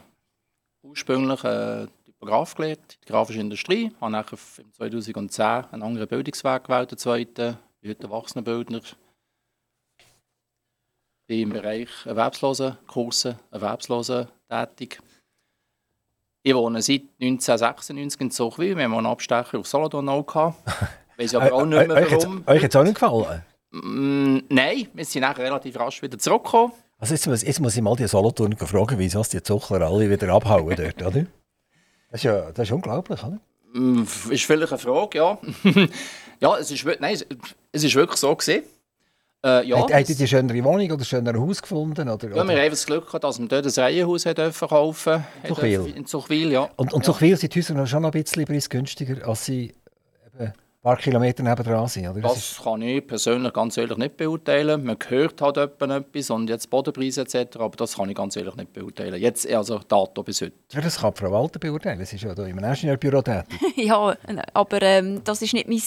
[0.84, 3.92] ursprünglich äh, Typograf gelernt, die grafische Industrie.
[3.94, 8.82] Ich habe nachher 2010 einen anderen Bildungsweg gewählt, den zweiten ich bin Erwachsenenbildner.
[11.28, 15.00] Bin im Bereich Erwerbslosenkurse, Erwerbslosen tätig.
[16.44, 18.78] Ich wohne seit 1996 in Zuchwil.
[18.78, 20.58] Wir haben einen Abstecher auf Solothurn auch gehabt.
[21.18, 22.44] Weiss aber auch nicht mehr warum.
[22.48, 23.46] Euch hat es auch nicht gefallen?
[23.72, 26.74] Mm, nein, wir sind nachher relativ rasch wieder zurückgekommen.
[26.98, 30.34] Also jetzt, muss, jetzt muss ich mal die Solothurn fragen, wieso die Zuchler alle wieder
[30.34, 31.26] abhauen dort, oder?
[32.10, 33.40] Das ist ja das ist unglaublich, oder?
[33.74, 35.38] Mm, ist vielleicht eine Frage, ja.
[36.40, 37.18] ja, es ist, nein,
[37.72, 38.64] es ist wirklich so gesehen.
[39.46, 42.08] Äh, ja, Habt ihr die schönere Wohnung oder schönere Haus gefunden?
[42.08, 44.24] Oder, ja, wir haben das Glück gehabt, dass wir dort ein Reihenhaus
[44.60, 45.94] kaufen Zuchwil.
[45.96, 46.70] In Zuchwil, ja.
[46.78, 47.12] Und, und ja.
[47.12, 49.74] Zuchwil sind die Häuser schon noch ein bisschen preisgünstiger, als sie
[50.84, 52.08] paar Kilometer nebenan sind.
[52.10, 52.22] Oder?
[52.22, 54.84] Das, das kann ich persönlich ganz ehrlich nicht beurteilen.
[54.84, 58.74] Man hört halt etwas und jetzt Bodenpreise etc., aber das kann ich ganz ehrlich nicht
[58.74, 59.20] beurteilen.
[59.20, 60.54] Jetzt, also Dato bis heute.
[60.74, 62.06] Ja, das kann Frau Walter beurteilen.
[62.06, 63.60] Sie ist ja hier im Ingenieurbüro tätig.
[63.78, 64.16] ja,
[64.54, 65.78] aber ähm, das, ist nicht mein,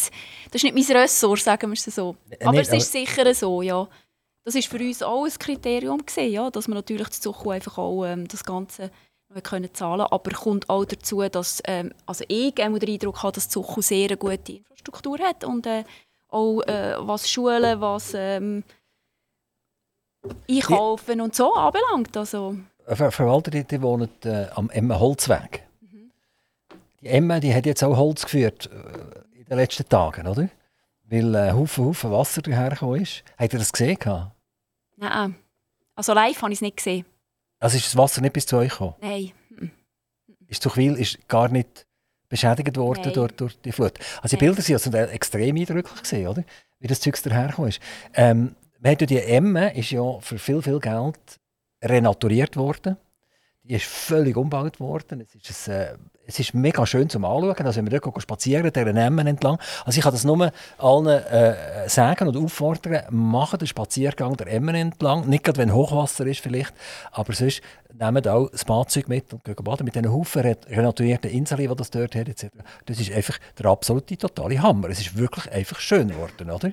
[0.50, 2.16] das ist nicht mein Ressort, sagen wir es so.
[2.40, 3.86] Aber nicht, es ist aber sicher so, ja.
[4.44, 7.78] Das war für uns auch ein Kriterium, gewesen, ja, dass man natürlich zu Zukunft einfach
[7.78, 8.90] auch ähm, das Ganze
[9.42, 13.82] können zahlen Aber kommt auch dazu, dass ähm, also ich den Eindruck habe, dass Zuchu
[13.82, 15.84] sehr eine gute Infrastruktur hat und äh,
[16.28, 18.64] auch äh, was Schulen, was ähm,
[20.48, 22.16] Einkaufen und so anbelangt.
[22.16, 22.56] Also.
[22.86, 25.66] Verwalter, die, wohnen äh, am Emma Holzweg.
[25.80, 26.10] Mhm.
[27.00, 30.48] Die Emma die hat jetzt auch Holz geführt äh, in den letzten Tagen, oder?
[31.04, 33.22] Weil äh, Haufen, Haufen Wasser dahergekommen ist.
[33.38, 33.98] Habt ihr das gesehen?
[34.96, 35.36] Nein,
[35.94, 37.04] also live habe ich es nicht gesehen.
[37.58, 38.94] Also ist das Wasser nicht bis zu euch gekommen?
[39.00, 39.32] Nein.
[40.48, 41.86] Ist Zuchwil ist gar nicht
[42.28, 43.98] beschädigt worden durch, durch, die Flut.
[44.22, 46.44] Also die Bilder sind also extrem eindrücklich gesehen, oder?
[46.78, 47.80] Wie das Zeug dahergekommen ist.
[48.14, 51.40] Ähm, die Emme ist ja für viel, viel Geld
[51.82, 52.96] renaturiert worden.
[53.68, 55.20] Die ist völlig umgebaut worden.
[55.20, 57.66] Es ist, äh, es ist mega schön zum Anschauen.
[57.66, 59.58] Also wenn wir dort spazieren, der Emmen entlang.
[59.84, 64.76] Also ich kann das nur allen äh, sagen und auffordern, machen den Spaziergang der Emmen
[64.76, 65.28] entlang.
[65.28, 66.74] Nicht gerade, wenn Hochwasser ist vielleicht,
[67.10, 67.60] aber sonst
[67.92, 71.90] nehmt auch das Fahrzeug mit und gehen baden mit diesen Haufen renaturierten Inseln, die das
[71.90, 72.28] dort hat.
[72.28, 72.46] Etc.
[72.84, 74.90] Das ist einfach der absolute, totale Hammer.
[74.90, 76.72] Es ist wirklich einfach schön geworden, oder?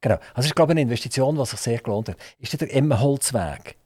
[0.00, 0.18] Genau.
[0.34, 2.16] Also ich glaube eine Investition, die sich sehr gelohnt hat.
[2.38, 3.76] Ist der Emmenholzweg?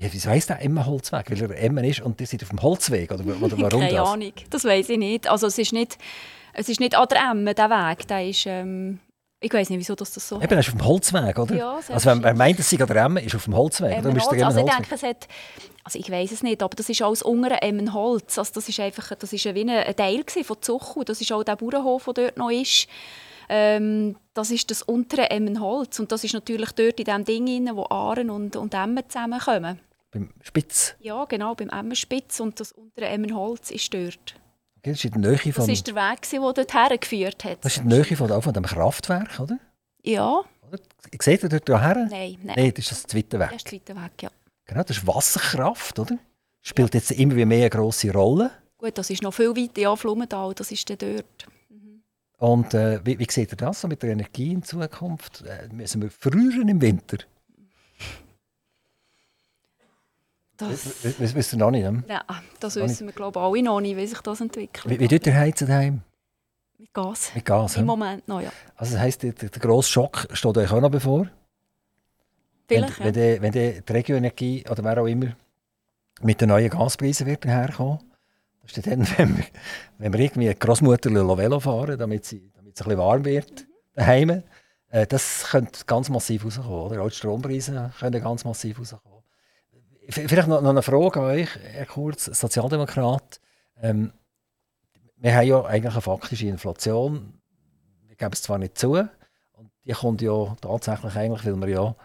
[0.00, 1.28] Ja, wieso heisst der Emmenholzweg?
[1.28, 3.10] Weil er Emmen ist und ihr seid auf dem Holzweg?
[3.10, 4.08] Oder, oder warum Keine das?
[4.08, 5.28] Ahnung, das weiß ich nicht.
[5.28, 5.98] Also es ist nicht,
[6.52, 8.06] es ist nicht an der Emme, der Weg.
[8.06, 9.00] Der ist, ähm,
[9.40, 11.54] ich weiß nicht, wieso das, das so Eben, er ist auf dem Holzweg, oder?
[11.56, 13.96] Ja, also wenn man meint, es sei an der Emme, ist auf dem Holzweg.
[13.96, 15.26] Emmen Holz, also ich denke, es hat,
[15.82, 18.38] also ich weiß es nicht, aber das ist alles untere Emmenholz.
[18.38, 21.02] Also das ist einfach, das ist wie ein Teil von Zuchu.
[21.02, 22.86] Das ist auch der Bauernhof, der dort noch ist.
[23.48, 27.76] Ähm, das ist das untere Emmenholz und das ist natürlich dort in dem Ding rein,
[27.76, 29.80] wo Aaren und, und Emmen zusammenkommen
[30.10, 30.94] beim Spitz?
[31.00, 34.36] Ja, genau, beim Emmenspitz und das untere Emmenholz ist dort.
[34.78, 35.52] Okay, das ist der Nähe von...
[35.52, 37.64] Das ist der Weg, der dort hergeführt hat.
[37.64, 39.58] Das ist der Nähe von, von dem Kraftwerk, oder?
[40.02, 40.42] Ja.
[40.66, 40.78] Oder?
[41.20, 42.06] Seht ihr dort her?
[42.10, 42.54] Nein, nein.
[42.56, 43.48] Nein, das ist das zweite Weg.
[43.50, 44.30] Das ist der zweite Weg, ja.
[44.66, 46.18] Genau, das ist Wasserkraft, oder?
[46.62, 48.50] Spielt jetzt immer mehr eine grosse Rolle.
[48.76, 51.46] Gut, das ist noch viel weiter, ja, Flumenthal, das ist dann dort.
[51.68, 52.02] Mhm.
[52.38, 55.42] Und äh, wie, wie seht ihr das so mit der Energie in Zukunft?
[55.42, 57.18] Äh, müssen wir früher im Winter?
[60.58, 62.02] Das w wisst ihr noch nicht, ne?
[62.08, 62.22] Ja,
[62.58, 64.88] das wissen wir glaube ich alle noch nicht, wie sich das entwickelt.
[64.88, 66.02] Wie, wie tut ihr heizen daheim?
[66.78, 67.32] Mit Gas.
[67.34, 68.50] Mit Gas, Im Moment noch, ja.
[68.76, 71.28] Also das heisst, der, der grosse Schock steht euch auch noch bevor?
[72.66, 75.32] Vielleicht, wenn, wenn, wenn die, die Regioenergie oder wer auch immer
[76.20, 78.00] mit den neuen Gaspreisen wird herkommen,
[78.62, 79.44] das ist dann, wenn wir,
[79.98, 84.42] wenn wir irgendwie Großmutter Velo fahren, damit sie, damit es ein bisschen warm wird daheim,
[84.90, 86.70] äh, das könnte ganz massiv rauskommen.
[86.70, 87.02] Oder?
[87.02, 89.17] Auch die Strompreise können ganz massiv rauskommen.
[90.10, 93.40] Vielleicht noch, noch eine Frage an euch, Herr Kurz, Sozialdemokrat.
[93.82, 94.12] Ähm,
[95.16, 97.34] wir haben ja eigentlich eine faktische Inflation.
[98.06, 98.92] Wir geben es zwar nicht zu,
[99.52, 101.96] und die kommt ja tatsächlich eigentlich, weil wir ja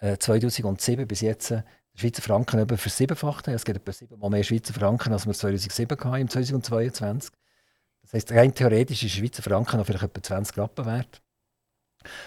[0.00, 1.62] äh, 2007 bis jetzt äh,
[1.94, 3.54] Schweizer Franken etwa versiebenfacht haben.
[3.54, 7.30] Es gibt etwa siebenmal mehr Schweizer Franken, als wir 2007 hatten, im 2022.
[8.02, 11.22] Das heisst, rein theoretisch ist Schweizer Franken noch vielleicht etwa 20 Rappen wert.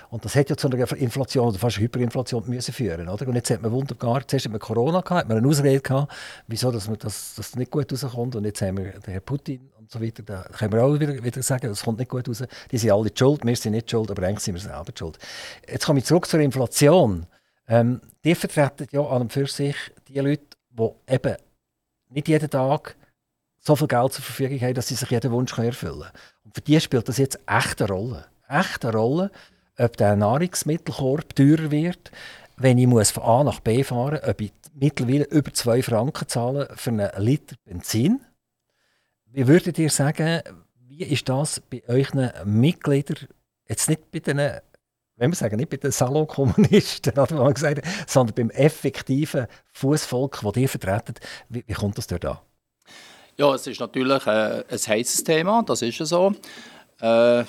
[0.10, 3.28] Und das hat ja zu einer Inflation oder fast Hyperinflation müssen führen, oder?
[3.28, 6.13] Und jetzt hat man wunderbar, zuerst hat man Corona gehabt, hat man eine Ausrede gehabt,
[6.48, 8.36] wieso dass man das, das nicht gut rauskommt.
[8.36, 10.24] Und jetzt haben wir den Herrn Putin und so weiter.
[10.24, 12.44] Da können wir auch wieder, wieder sagen, das kommt nicht gut raus.
[12.72, 15.18] Die sind alle schuld, wir sind nicht schuld, aber eigentlich sind wir selber schuld.
[15.68, 17.26] Jetzt komme ich zurück zur Inflation.
[17.68, 19.76] Ähm, die vertreten ja an und für sich
[20.08, 21.36] die Leute, die eben
[22.10, 22.96] nicht jeden Tag
[23.60, 26.12] so viel Geld zur Verfügung haben, dass sie sich jeden Wunsch erfüllen können.
[26.46, 28.26] Und für die spielt das jetzt echt eine Rolle.
[28.48, 29.32] Echt eine Rolle
[29.78, 32.12] ob der Nahrungsmittelkorb teurer wird,
[32.58, 36.28] wenn ich muss von A nach B fahren muss, ob ich mittlerweile über 2 Franken
[36.28, 38.22] zahle für einen Liter Benzin.
[39.26, 40.42] Wie würdet ihr sagen,
[40.88, 43.28] wie ist das bei euren Mitgliedern,
[43.68, 44.38] jetzt nicht bei den,
[45.18, 47.13] wenn wir sagen, nicht bei den Salonkommunisten,
[48.08, 52.40] sondern beim effektiven Fußvolk, das ihr vertretet, wie, wie kommt das dort an?
[53.36, 56.34] Ja, es ist natürlich äh, ein heißes Thema, das ist ja so.
[57.00, 57.44] Äh,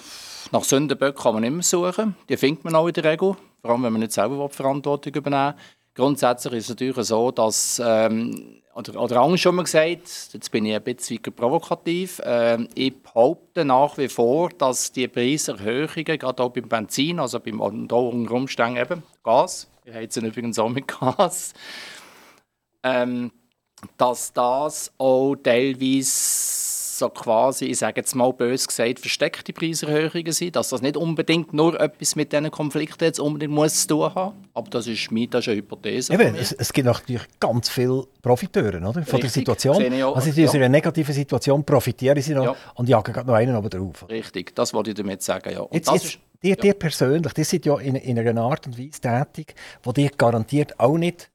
[0.52, 2.16] nach Sündenböcken kann man immer suchen.
[2.28, 5.14] Die findet man auch in der Regel, vor allem wenn man nicht selber die Verantwortung
[5.14, 5.62] übernehmen will.
[5.94, 10.64] Grundsätzlich ist es natürlich so, dass, ähm, oder, oder anders schon mal gesagt, jetzt bin
[10.64, 16.50] ich ein bisschen provokativ, äh, ich behaupte nach wie vor, dass die Preiserhöhungen, gerade auch
[16.50, 21.52] beim Benzin, also beim Umständen eben Gas, wir heizen übrigens auch mit Gas,
[22.84, 23.32] ähm,
[23.96, 26.67] dass das auch teilweise
[26.98, 31.52] so quasi, ich sage jetzt mal bös gesagt, versteckte Preiserhöhungen sind, dass das nicht unbedingt
[31.54, 34.48] nur etwas mit diesen Konflikten jetzt unbedingt muss zu tun haben.
[34.54, 36.12] Aber das ist, meine, das ist eine Hypothese.
[36.12, 40.02] Eben, es, es, gibt natürlich ganz viele Profiteure oder, von Richtig, der Situation.
[40.02, 40.52] Auch, also in ja.
[40.52, 42.56] einer negativen Situation profitieren sie noch ja.
[42.74, 44.08] und jagen gerade noch einen oben drauf.
[44.08, 45.52] Richtig, das wollte ich damit sagen.
[45.52, 45.60] Ja.
[45.60, 48.78] Und jetzt, das jetzt, die, die persönlich, die sind ja in, in einer Art und
[48.78, 49.54] Weise tätig,
[49.96, 51.30] die garantiert auch nicht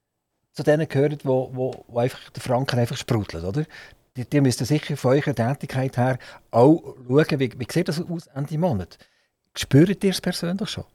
[0.54, 3.66] zu denen gehören, wo, wo, wo einfach der Franken einfach sprudelt, oder?
[4.18, 6.20] Die, die müsst sicher von eurer Tätigkeit her
[6.52, 8.98] auch schauen, wie, wie sieht das aus Ende Monat?
[9.56, 10.86] Spürt ihr es persönlich schon?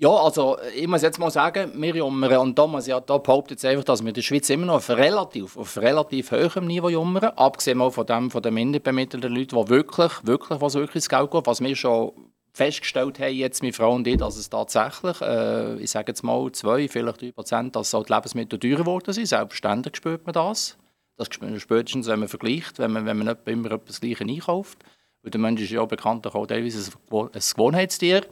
[0.00, 3.82] Ja, also ich muss jetzt mal sagen, Miriam und Thomas ja, da behauptet jetzt einfach,
[3.82, 7.90] dass wir in der Schweiz immer noch auf relativ, auf relativ hohem Niveau jummern, abgesehen
[7.90, 11.60] von dem von den minderbemittelten Leuten, die wirklich, wirklich, was wirklich ins Geld geht, was
[11.60, 12.12] wir schon
[12.52, 16.50] festgestellt haben, jetzt meine Frau und ich, dass es tatsächlich, äh, ich sage jetzt mal
[16.52, 19.26] zwei, vielleicht drei Prozent, dass die Lebensmittel teurer geworden sind.
[19.26, 20.76] Selbstverständlich spürt man das.
[21.18, 21.28] Das
[21.60, 24.78] spätestens, wenn man vergleicht, wenn man, wenn man immer etwas Gleiche einkauft.
[25.22, 28.24] Weil der Mensch ist ja bekanntlich auch teilweise ein Gewohnheitstier.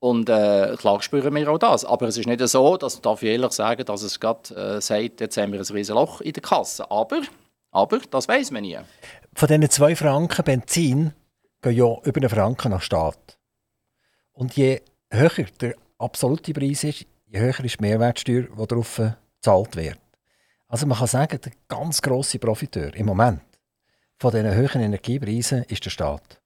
[0.00, 1.84] Und äh, klar spüren wir auch das.
[1.84, 5.20] Aber es ist nicht so, dass darf ich ehrlich sagen, dass es gerade äh, sagt,
[5.20, 6.90] jetzt haben wir ein riesen Loch in der Kasse.
[6.90, 7.20] Aber,
[7.70, 8.78] aber das weiß man nie.
[9.34, 11.12] Von diesen zwei Franken Benzin
[11.60, 13.38] gehen ja über einen Franken nach Staat.
[14.32, 19.02] Und je höher der absolute Preis ist, je höher ist die Mehrwertsteuer, die darauf
[19.40, 19.98] gezahlt wird.
[20.68, 23.40] Also man kann sagen, der ganz grosse Profiteur im Moment
[24.18, 26.40] von diesen hohen Energiepreisen ist der Staat.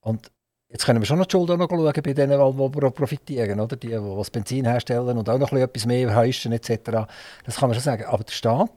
[0.00, 0.30] Und
[0.68, 3.76] jetzt können wir schon noch die Schuld noch schauen bei denen, die profitieren, oder?
[3.76, 7.06] die, die das Benzin herstellen und auch noch etwas mehr heischen etc.
[7.44, 8.04] Das kann man schon sagen.
[8.04, 8.70] Aber der Staat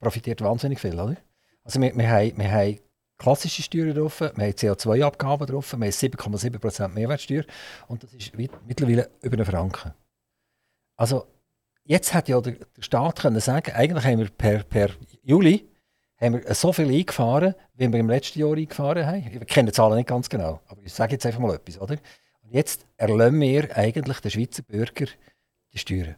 [0.00, 0.98] profitiert wahnsinnig viel.
[0.98, 1.16] Oder?
[1.62, 2.80] Also wir, wir, haben, wir haben
[3.18, 7.44] klassische Steuern drauf, wir haben CO2-Abgaben drauf, wir haben 7,7% Mehrwertsteuer
[7.88, 9.92] und das ist mittlerweile über einen Franken.
[10.96, 11.26] Also
[11.88, 14.90] jetzt hat ja der, Staat können sagen, eigentlich haben wir per, per
[15.22, 15.68] Juli
[16.20, 19.40] haben wir so viel eingefahren, wie wir im letzten Jahr eingefahren haben.
[19.40, 21.80] Ich kenne die Zahlen nicht ganz genau, aber ich sage jetzt einfach mal etwas.
[21.80, 21.96] Oder?
[22.42, 25.06] Und jetzt erlösen wir eigentlich den Schweizer Bürger
[25.72, 26.16] die Steuern.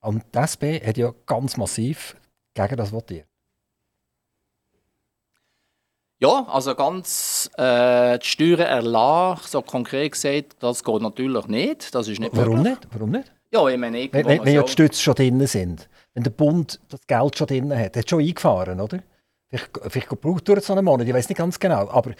[0.00, 2.16] Und die SP hat ja ganz massiv
[2.54, 3.26] gegen das votiert.
[6.18, 11.94] Ja, also ganz äh, die Steuern erlassen, so konkret gesagt, das geht natürlich nicht.
[11.94, 12.78] Das ist nicht Warum möglich.
[12.80, 12.88] nicht?
[12.92, 13.32] Warum nicht?
[13.52, 15.88] Ja, ich meine, wenn, wenn, wenn ja die Stütze schon drin sind.
[16.14, 19.00] Wenn der Bund das Geld schon drin hat, hat schon eingefahren, oder?
[19.48, 21.88] Vielleicht, vielleicht braucht es so einen Monat, ich weiß nicht ganz genau.
[21.88, 22.12] Aber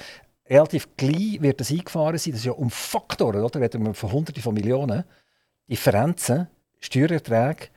[0.49, 2.33] relativ gleich wird das eingefahren sein.
[2.33, 3.61] Das ist ja um Faktoren, oder?
[3.61, 5.05] Reden wir von Hunderten von Millionen.
[5.69, 6.49] Differenzen,
[6.81, 7.69] Steuererträge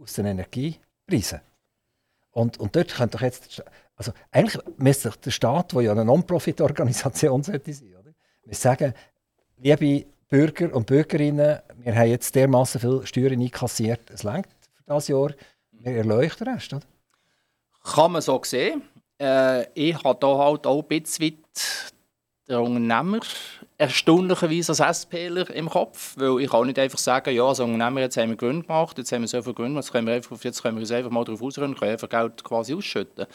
[0.00, 1.40] aus den Energiepreisen.
[2.30, 3.64] Und, und dort könnte doch jetzt.
[3.96, 8.12] Also eigentlich müsste der Staat, der ja eine Non-Profit-Organisation sein, oder?
[8.44, 8.94] Wir sagen,
[9.58, 15.08] liebe Bürger und Bürgerinnen, wir haben jetzt dermaßen viel Steuern einkassiert, es längt für das
[15.08, 15.32] Jahr,
[15.72, 16.86] wir erleuchten den Rest, oder?
[17.82, 18.82] Kann man so sehen.
[19.20, 21.36] Äh, ich habe hier halt auch ein bisschen
[22.48, 23.20] den Unternehmer
[23.76, 28.16] erstaunlicherweise als SPler im Kopf, weil ich kann nicht einfach sagen, ja, als Unternehmer, jetzt
[28.16, 30.62] haben wir Gewinn gemacht, jetzt haben wir so viel Gewinn, jetzt können wir, einfach, jetzt
[30.62, 33.26] können wir uns einfach mal darauf ausruhen, können einfach Geld quasi ausschütten.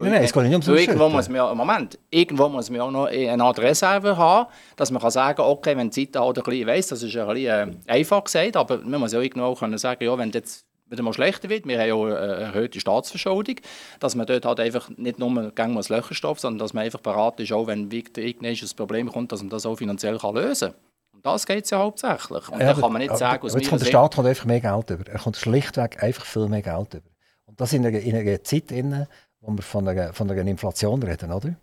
[0.00, 0.68] Nein, nein, es geht nicht ums.
[0.68, 5.02] Irgendwo muss man, Moment, irgendwo muss man auch noch eine Art Reserve haben, dass man
[5.02, 7.92] kann sagen okay, wenn die Zeit halt ein bisschen, weiss, das ist ein bisschen äh,
[7.92, 11.12] einfach gesagt, aber man muss ja irgendwo auch können sagen, ja, wenn jetzt wieder mal
[11.12, 13.56] schlechter wird, wir haben ja auch eine erhöhte Staatsverschuldung,
[14.00, 17.40] dass man dort halt einfach nicht nur gegen muss Löcher sondern dass man einfach bereit
[17.40, 20.80] ist, auch wenn irgendein Problem kommt, dass man das auch finanziell kann lösen kann.
[21.12, 22.48] Und das geht es ja hauptsächlich.
[22.48, 24.28] Und Ja, da kann man nicht aber- sagen, aus aber jetzt kommt der Staat kommt
[24.28, 25.10] einfach mehr Geld über.
[25.10, 27.08] Er kommt schlichtweg einfach viel mehr Geld über.
[27.46, 29.06] Und das in einer, in einer Zeit, drin,
[29.40, 31.54] wo wir von einer, von einer Inflation reden, oder?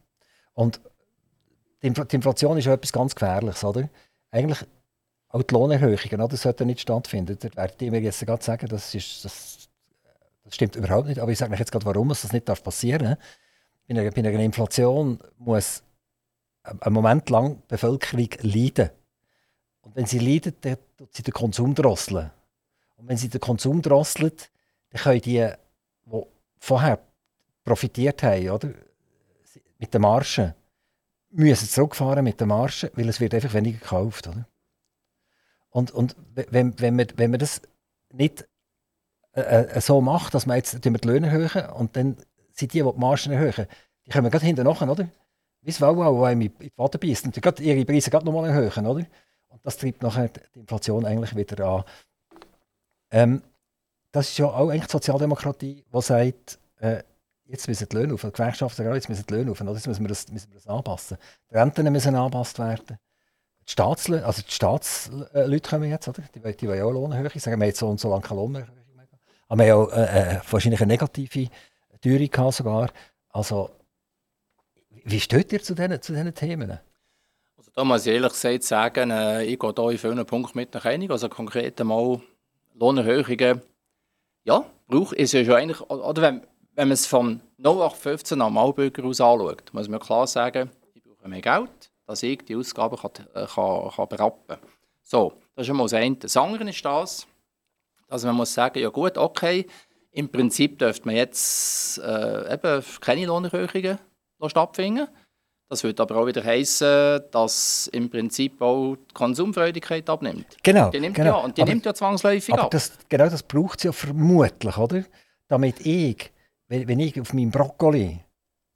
[0.54, 0.80] Und
[1.82, 3.90] die, Infl die Inflation ist ja etwas ganz Gefährliches, oder?
[4.32, 4.66] Eigentlich
[5.30, 6.30] auch die Lohnerhöhungen, oder?
[6.30, 7.38] Das sollte nicht stattfinden.
[7.40, 9.70] Da werdet ihr mir jetzt gerade sagen, das, ist, das,
[10.44, 11.20] das stimmt überhaupt nicht.
[11.20, 13.18] Aber ich sage euch jetzt gerade, warum das nicht darf passieren darf.
[13.88, 15.84] Bei einer, bei einer Inflation muss
[16.64, 18.90] einen Moment lang die Bevölkerung leiden.
[19.82, 22.32] Und wenn sie leidet, dann tut sie den Konsum drosseln.
[22.96, 24.50] Und wenn sie den Konsum drosselt,
[24.90, 25.48] dann können die,
[26.06, 26.22] die
[26.58, 27.00] vorher
[27.66, 28.70] profitiert haben, oder?
[29.78, 30.54] Mit den Margen,
[31.32, 34.28] müssen zurückfahren mit den Margen, weil es wird einfach weniger gekauft.
[34.28, 34.48] Oder?
[35.70, 37.62] Und, und we- wenn, wenn, man, wenn man das
[38.14, 38.48] nicht
[39.34, 42.16] äh, äh, so macht, dass man jetzt die Löhne erhöhen und dann
[42.54, 43.68] sind die, die die Margen erhöhen,
[44.06, 45.10] die kommen gerade hinten nachher, oder?
[45.62, 48.50] Wie das Wow, wo einem in die Wade beißt und die ihre Preise gerade nochmal
[48.50, 49.06] erhöhen, oder?
[49.50, 51.84] Und das treibt nachher die Inflation eigentlich wieder an.
[53.12, 53.42] Ähm,
[54.12, 57.04] das ist ja auch eigentlich die Sozialdemokratie, die sagt, äh,
[57.48, 60.04] jetzt müssen die Löhne auf, die Gewerkschaften sagen, jetzt müssen die Löhne auf, jetzt müssen
[60.04, 61.18] wir, das, müssen wir das anpassen.
[61.50, 62.98] Die Renten müssen angepasst werden.
[63.68, 66.22] Die Staatsleute, also die Staatsleute kommen jetzt, oder?
[66.34, 68.96] Die, die wollen auch Lohnerhöhung sagen, wir haben jetzt so und so lange keine Lohnerhöhung
[68.96, 69.08] mehr.
[69.48, 71.50] Aber wir haben auch äh, äh, wahrscheinlich eine negative
[72.02, 72.90] Teuerung gehabt sogar.
[73.30, 73.72] Also,
[75.04, 76.80] wie steht ihr zu diesen, zu Themen?
[77.58, 80.74] Also da muss ich ehrlich gesagt sagen, äh, ich gehe da in vielen Punkten mit
[80.74, 81.10] nach einig.
[81.12, 82.22] Also konkret einmal
[82.76, 83.62] Lohnerhöhungen,
[84.44, 86.42] ja, braucht ist ja schon eigentlich, oder wenn,
[86.76, 91.42] wenn man es vom 0815 Normalbürger aus anschaut, muss man klar sagen, ich brauche mehr
[91.42, 94.58] Geld, dass ich die Ausgaben kann, äh, kann, kann berappen
[95.02, 96.16] So, das ist schon mal das eine.
[96.16, 97.28] Das andere ist das,
[98.08, 99.66] dass man muss sagen, ja gut, okay,
[100.12, 104.00] im Prinzip dürfte man jetzt äh, eben keine Lohnerhöhungen
[104.48, 105.08] stattfinden
[105.68, 110.46] das würde aber auch wieder heißen, dass im Prinzip auch die Konsumfreudigkeit abnimmt.
[110.62, 110.92] Genau.
[110.92, 111.40] Die nimmt genau.
[111.40, 112.70] ja, und die Aber- nimmt ja zwangsläufig ab.
[112.72, 115.04] das, genau das braucht es ja vermutlich, oder?
[115.48, 116.32] Damit ich,
[116.68, 118.20] wenn, wenn ich auf meinem Brokkoli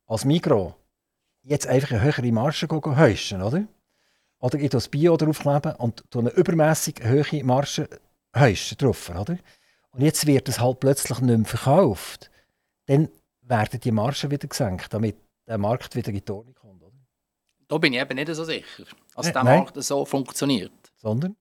[0.07, 0.75] als Mikro
[1.43, 3.65] jetzt einfach eine höhere Marge heischen, oder?
[4.39, 7.89] Oder ich das Bio draufkleben und eine übermäßig hohe Marge
[8.35, 9.37] heischen drauf, oder?
[9.91, 12.29] Und jetzt wird es halt plötzlich nicht mehr verkauft.
[12.85, 13.09] Dann
[13.41, 16.95] werden die Margen wieder gesenkt, damit der Markt wieder in die Ordnung kommt, oder?
[17.67, 18.83] Da bin ich eben nicht so sicher,
[19.15, 19.59] dass der nein.
[19.59, 20.71] Markt so funktioniert.
[20.95, 21.35] Sondern?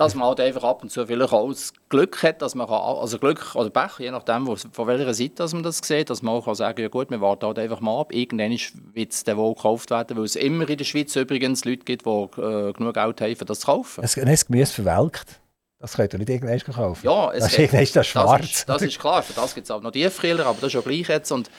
[0.00, 2.80] Dass man halt einfach ab und zu vielleicht auch das Glück hat, dass man kann,
[2.80, 6.22] also Glück oder Pech, je nachdem, wo, von welcher Seite dass man das sieht, dass
[6.22, 8.12] man auch kann sagen ja gut, wir warten halt einfach mal ab.
[8.12, 8.56] Irgendwann
[8.94, 12.06] wird es dann wohl gekauft werden, weil es immer in der Schweiz übrigens Leute gibt,
[12.06, 14.02] die äh, genug Geld haben, um das zu kaufen.
[14.02, 15.38] Es, das Gemüse verwelkt.
[15.80, 17.06] Das könnt ihr nicht irgendwann kaufen.
[17.06, 18.40] Ja, es das ist das schwarz.
[18.40, 20.74] Das ist, das ist klar, für das gibt es auch noch Tiefkühler, aber das ist
[20.74, 21.32] ja gleich jetzt.
[21.32, 21.50] Und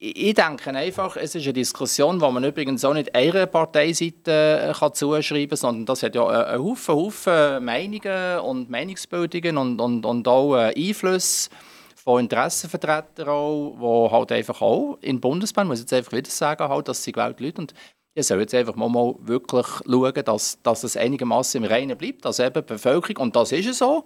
[0.00, 4.72] ich, denke einfach, es ist eine Diskussion, die man übrigens auch nicht einer Parteiseite äh,
[4.72, 9.80] kann zuschreiben kann, sondern das hat ja einen einen Haufen, Haufen Meinungen und Meinungsbildungen und,
[9.80, 11.50] und, und auch äh, Einflüsse
[11.96, 16.68] von Interessenvertretern auch, die halt einfach auch in Bundesbahn, muss ich jetzt einfach wieder sagen,
[16.68, 17.60] halt, dass sie gewählte Leute.
[17.60, 17.74] Und
[18.14, 22.24] ihr sollt jetzt einfach mal, mal wirklich schauen, dass, dass es einigermaßen im Reinen bleibt,
[22.24, 24.04] dass eben die Bevölkerung, und das ist es so,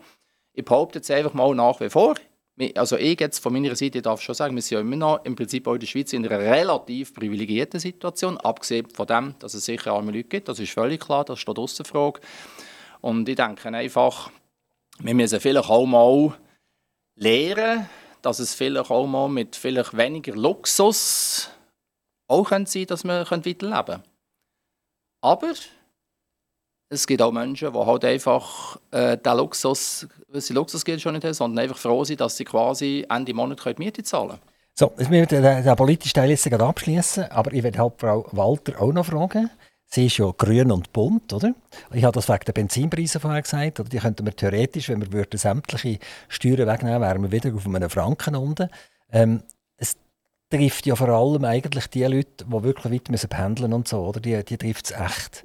[0.54, 2.14] ich behaupte jetzt einfach mal nach wie vor,
[2.74, 5.34] also ich jetzt von meiner Seite darf schon sagen, wir sind ja immer noch im
[5.34, 9.64] Prinzip auch in der Schweiz in einer relativ privilegierten Situation, abgesehen von dem, dass es
[9.64, 12.20] sicher arme Leute gibt, das ist völlig klar, das steht ausser Frage.
[13.00, 14.30] Und ich denke einfach,
[14.98, 16.36] wir müssen vielleicht auch mal
[17.16, 17.88] lernen,
[18.20, 21.50] dass es vielleicht auch mal mit vielleicht weniger Luxus
[22.28, 24.02] auch sein dass wir weiterleben können.
[25.22, 25.54] Aber
[26.92, 31.14] es gibt auch Menschen, die halt einfach äh, den Luxus, was sie Luxus geht schon
[31.14, 34.40] nicht haben, sondern einfach froh sind, dass sie quasi Ende Monat können Miete zahlen können.
[34.74, 38.80] So, wir den, den politischen Teil jetzt gerade abschließen, aber ich werde halt Frau Walter
[38.80, 39.50] auch noch fragen.
[39.86, 41.54] Sie ist ja grün und bunt, oder?
[41.92, 43.88] Ich habe das wegen der Benzinpreise vorher gesagt, oder?
[43.88, 48.36] Die könnten wir theoretisch, wenn wir sämtliche Steuern wegnehmen, wären wir wieder auf einem Franken
[48.36, 48.70] unten.
[49.10, 49.42] Ähm,
[49.76, 49.96] es
[50.48, 54.20] trifft ja vor allem eigentlich die Leute, die wirklich weit müssen pendeln und so, oder?
[54.20, 55.44] Die, die trifft es echt.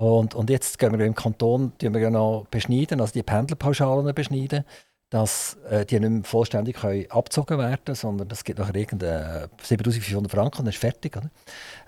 [0.00, 4.64] Und, und jetzt gehen wir im Kanton wir ja noch beschneiden, also die Pendlerpauschalen beschneiden
[5.10, 9.50] dass äh, die nicht mehr vollständig können abgezogen werden können, sondern das gibt nachher irgendeine
[9.60, 11.16] 7500 Franken und dann ist fertig.
[11.16, 11.30] Oder?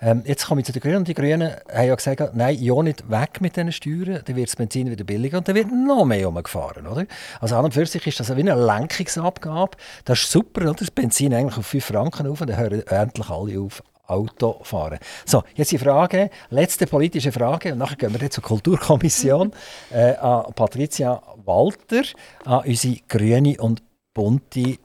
[0.01, 1.05] Ähm, jetzt komme ich zu den Grünen.
[1.05, 4.57] Die Grünen haben ja gesagt, nein, ja nicht weg mit diesen Steuern, dann wird das
[4.57, 6.85] Benzin wieder billiger und dann wird noch mehr umgefahren.
[6.85, 7.05] Oder?
[7.39, 9.77] Also an und für sich ist das wie eine Lenkungsabgabe.
[10.03, 10.73] Das ist super, oder?
[10.73, 14.99] das Benzin eigentlich auf 5 Franken auf und dann hören endlich alle auf Auto fahren.
[15.25, 19.53] So, jetzt die Frage, letzte politische Frage, und nachher gehen wir zur Kulturkommission,
[19.91, 22.03] äh, an Patricia Walter,
[22.45, 23.81] an unsere grüne und
[24.13, 24.77] bunte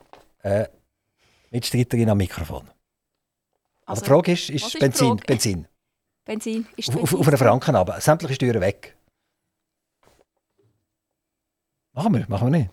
[0.43, 0.65] äh,
[1.51, 2.63] Mitstreiterin am Mikrofon.
[3.85, 5.67] Also, also die Frage ist, ist, Benzin, Benzin.
[6.23, 7.99] Benzin ist auf, auf, auf einen Franken aber.
[7.99, 8.95] Sämtliche Steuern weg.
[11.93, 12.71] Machen wir, machen wir nicht.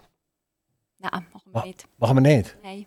[0.99, 1.89] Nein, machen wir nicht.
[1.99, 2.57] Machen wir nicht?
[2.63, 2.87] Nein.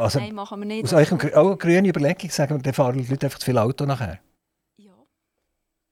[0.00, 0.84] Also, Nein, machen wir nicht.
[0.84, 3.84] Aus eurem auch grüne Überlegung sagen wir, dann fahren die Leute einfach zu viel Auto
[3.84, 4.18] nachher.
[4.76, 4.92] Ja.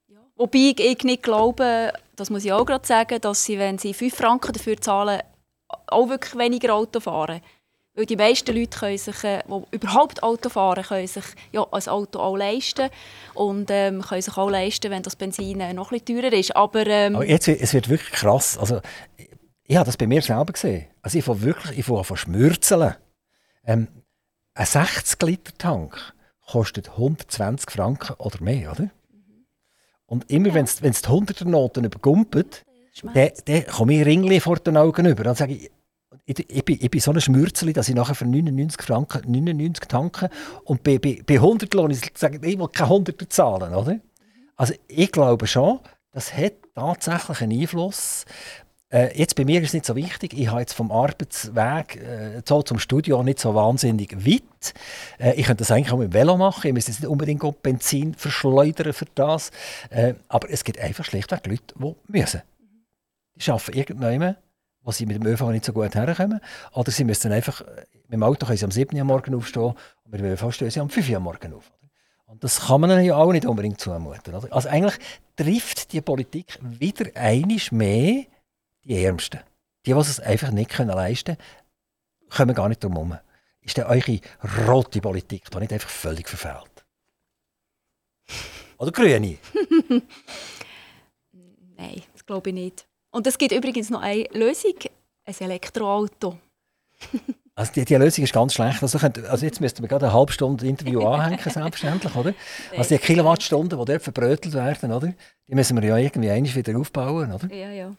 [0.09, 0.19] ja.
[0.37, 4.15] Wobei ich nicht glaube, das muss ich auch gerade sagen, dass sie, wenn sie 5
[4.15, 5.21] Franken dafür zahlen,
[5.87, 7.41] auch wirklich weniger Auto fahren.
[7.95, 11.89] Weil die meisten Leute, können sich, äh, die überhaupt Auto fahren, können sich ja, ein
[11.89, 12.91] Auto auch leisten.
[13.35, 16.55] Und ähm, können sich auch leisten, wenn das Benzin äh, noch etwas teurer ist.
[16.55, 18.57] Aber, ähm, Aber jetzt, es wird wirklich krass.
[18.57, 18.81] Also,
[19.65, 20.87] ich habe das bei mir selber gesehen.
[21.03, 22.95] Also ich fange wirklich ich fange schmürzeln.
[23.67, 23.89] Ähm,
[24.59, 26.15] ein 60-Liter-Tank
[26.47, 28.91] kostet 120 Franken oder mehr, oder?
[30.07, 30.55] Und immer, ja.
[30.55, 32.65] wenn es die 100er-Noten übergumpelt,
[33.15, 35.23] dann, dann komme ich Ringli vor den Augen über.
[35.23, 35.71] Dann sage ich,
[36.25, 39.87] ich, ich, bin, ich bin so ein Schmürzeli, dass ich nachher für 99 Franken 99
[39.87, 40.29] tanke
[40.65, 44.01] und bei, bei, bei 100 lohne ich sage, ich will keine 100er zahlen, oder?
[44.57, 45.79] Also ich glaube schon,
[46.11, 48.25] das hat tatsächlich einen Einfluss.
[48.91, 50.33] Äh, jetzt bei mir ist es nicht so wichtig.
[50.33, 54.75] Ich habe jetzt vom Arbeitsweg äh, zum Studio nicht so wahnsinnig weit.
[55.19, 56.67] Äh, ich könnte das eigentlich auch mit dem Velo machen.
[56.69, 59.51] Ich müsste jetzt nicht unbedingt Benzin verschleudern für das.
[59.91, 62.43] Äh, aber es gibt einfach schlichtweg Leute, die müssen.
[63.35, 64.37] Die arbeiten irgendwann,
[64.83, 66.41] wo sie mit dem ÖV nicht so gut herkommen.
[66.73, 68.97] Oder sie müssen einfach, äh, mit dem Auto können sie am 7.
[68.97, 69.75] Uhr morgen aufstehen
[70.05, 71.11] und mit dem ÖV stehen sie am 5.
[71.11, 71.71] Uhr morgen auf.
[72.25, 74.35] Und das kann man ja auch nicht unbedingt zumuten.
[74.51, 74.99] Also eigentlich
[75.37, 78.25] trifft die Politik wieder einiges mehr
[78.89, 79.41] die Ärmsten.
[79.87, 81.49] Die, die es einfach nicht können leisten können,
[82.31, 83.19] kommen gar nicht drum herum.
[83.61, 84.21] Ist denn eure
[84.67, 86.85] rote Politik da nicht einfach völlig verfehlt?
[88.79, 89.39] Oder grüne?
[91.77, 92.87] Nein, das glaube ich nicht.
[93.11, 94.75] Und es gibt übrigens noch eine Lösung,
[95.25, 96.39] ein Elektroauto.
[97.59, 98.81] Also die, die, Lösung ist ganz schlecht.
[98.85, 102.33] Also, könnt, also jetzt müssten wir gerade eine halbe Stunde Interview anhängen, selbstverständlich, oder?
[102.77, 105.13] Also die Kilowattstunden, die dort verbrötelt werden, oder?
[105.49, 107.53] Die müssen wir ja irgendwie wieder aufbauen, oder?
[107.53, 107.97] Ja, ja.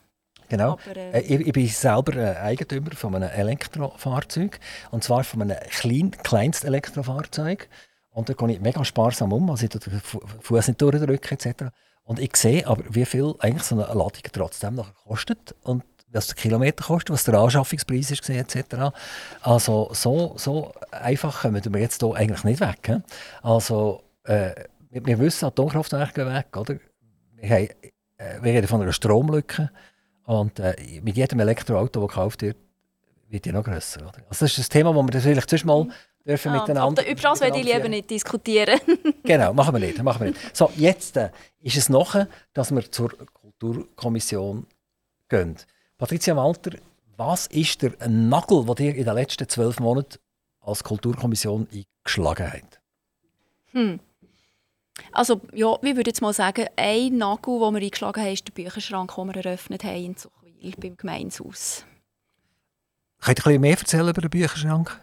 [0.50, 0.78] Genau.
[0.89, 4.60] Aber, äh, ich, ich, bin selber äh, Eigentümer von einem Elektrofahrzeug.
[4.91, 7.70] Und zwar von einem klein, kleinsten Elektrofahrzeug.
[8.12, 11.66] Und da gehe ich mega sparsam um, also ich den Fuß nicht durchdrücken etc.
[12.04, 15.56] Und ich sehe aber, wie viel eigentlich so eine Ladung trotzdem noch kostet.
[15.62, 18.91] Und was der Kilometer kostet, was der Anschaffungspreis ist etc.
[19.41, 22.80] Also so, so einfach kommen wir jetzt hier eigentlich nicht weg.
[22.88, 22.97] He?
[23.43, 24.52] Also äh,
[24.89, 26.58] wir, wir wissen, Atomkraftwerke gehen weg.
[26.58, 26.76] Oder?
[27.36, 27.70] Wir, haben,
[28.18, 29.70] äh, wir reden von einer Stromlücke.
[30.30, 32.55] Und äh, mit jedem Elektroauto, das gekauft wird,
[33.30, 34.01] wird ja noch grösser.
[34.01, 34.19] Oder?
[34.30, 35.88] Also das ist ein Thema, das wir vielleicht zuerst mal
[36.23, 37.03] dürfen ah, miteinander...
[37.09, 38.80] Über das werde ich lieber nicht diskutieren.
[39.23, 40.03] genau, machen wir nicht.
[40.03, 40.55] Machen wir nicht.
[40.55, 42.15] So, jetzt äh, ist es noch,
[42.53, 44.67] dass wir zur Kulturkommission
[45.30, 45.55] gehen.
[45.97, 46.77] Patricia Walter,
[47.17, 50.19] was ist der Nagel, den ihr in den letzten zwölf Monaten
[50.61, 52.82] als Kulturkommission eingeschlagen habt?
[53.71, 53.99] Hm.
[55.12, 58.54] Also, ja, ich würde jetzt mal sagen, ein Nagel, den wir eingeschlagen haben, ist der
[58.54, 61.86] Bücherschrank, den wir eröffnet haben in Zuchwil beim Gemeinshaus.
[63.22, 65.00] Könnt ihr ein bisschen mehr erzählen über den Bücherschrank?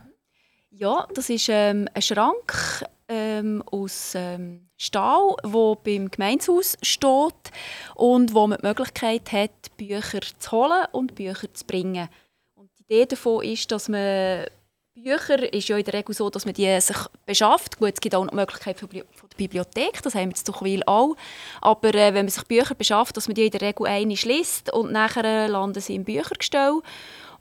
[0.71, 7.51] Ja, das ist ähm, ein Schrank ähm, aus ähm, Stahl, der beim Gemeinshaus steht
[7.95, 12.09] und wo man die Möglichkeit hat, Bücher zu holen und Bücher zu bringen.
[12.55, 14.47] Und die Idee davon ist, dass man
[14.95, 17.79] Bücher ist ja in der Regel so, dass man die sich beschafft.
[17.79, 18.89] Gut, es gibt auch noch die Möglichkeit von
[19.37, 21.17] Bibliothek, das haben wir zu Zuchwil auch.
[21.61, 24.73] Aber äh, wenn man sich Bücher beschafft, dass man die in der Regel eine liest
[24.73, 26.81] und nachher äh, landen sie im Büchergestell.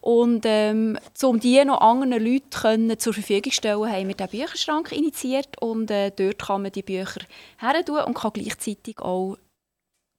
[0.02, 4.28] Und ähm, um die noch anderen Leuten können zur Verfügung zu stellen, haben wir den
[4.28, 5.60] Bücherschrank initiiert.
[5.60, 7.22] Und äh, dort kann man die Bücher
[7.58, 9.38] her und kann gleichzeitig auch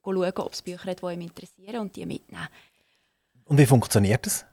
[0.02, 2.48] schauen, ob es Bücher hat, die einem interessieren und die mitnehmen.
[3.44, 4.44] Und wie funktioniert das?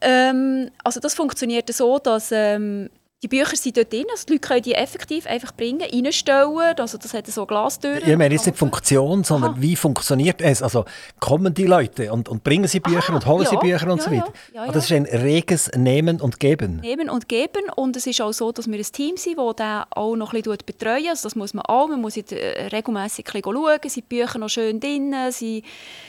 [0.00, 2.88] Ähm, also das funktioniert so, dass ähm,
[3.22, 6.96] die Bücher sind dort drin, also die Leute können die effektiv einfach bringen, reinstellen, also
[6.96, 7.98] das hat so Glastüren.
[7.98, 9.60] Ich meine jetzt nicht Funktion, sondern Aha.
[9.60, 10.62] wie funktioniert es?
[10.62, 10.86] Also
[11.18, 13.98] kommen die Leute und, und bringen sie Bücher Aha, und holen sie ja, Bücher und
[13.98, 14.32] ja, so weiter?
[14.54, 16.80] ja, Also das ist ein reges Nehmen und Geben.
[16.80, 17.64] nehmen und geben.
[17.76, 20.40] Und es ist auch so, dass wir ein Team sind, das den auch noch ein
[20.42, 21.08] bisschen betreuen.
[21.10, 21.88] Also das muss man auch.
[21.88, 25.62] Man muss jetzt, äh, regelmässig schauen, sind die Bücher noch schön drin, sind,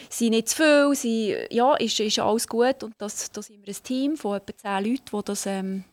[0.09, 2.83] sind nicht zu viel, sind, ja, ist, ist alles gut.
[2.83, 5.83] Und das, da sind wir ein Team von etwa zehn Leuten, die das ähm,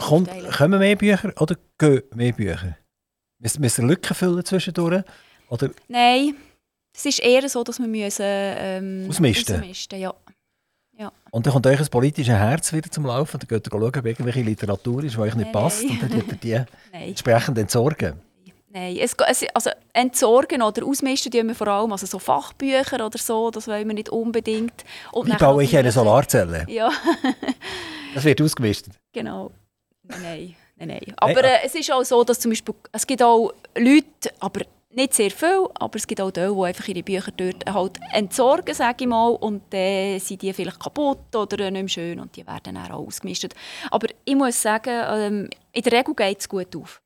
[0.00, 2.76] Kommt, kommen mehr Bücher oder gehen mehr Bücher?
[3.38, 5.02] Müssen müssen Lücken füllen zwischendurch?
[5.48, 6.34] Oder Nein,
[6.94, 9.56] es ist eher so, dass wir müssen, ähm, Ausmisten?
[9.56, 10.14] ausmisten ja.
[11.30, 13.38] Und dann kommt euch ein politisches Herz wieder zum Laufen.
[13.40, 15.82] Dann geht ihr schauen, ob irgendwelche Literatur ist, die euch nicht Nein, passt.
[15.82, 15.92] nein.
[15.92, 18.20] Und dann tut ihr die entsprechend entsorgen.
[18.68, 19.16] Nein, es,
[19.54, 23.88] also entsorgen oder ausmisten tun wir vor allem, also so Fachbücher oder so, das wollen
[23.88, 24.84] wir nicht unbedingt.
[25.12, 26.66] Und Wie baue ich eine Solarzelle?
[26.68, 26.90] Ja,
[28.14, 28.92] Das wird ausgemistet.
[29.12, 29.52] genau.
[30.02, 31.14] Nein, nein, nein.
[31.16, 35.14] Aber äh, es ist auch so, dass zum Beispiel, es gibt auch Leute, aber nicht
[35.14, 39.04] sehr viel, aber es gibt auch die, die einfach ihre Bücher dort halt entsorgen, sage
[39.04, 42.74] ich mal, und dann sind die vielleicht kaputt oder nicht mehr schön und die werden
[42.74, 43.54] dann auch ausgemistet.
[43.90, 47.00] Aber ich muss sagen, ähm, in der Regel geht es gut auf.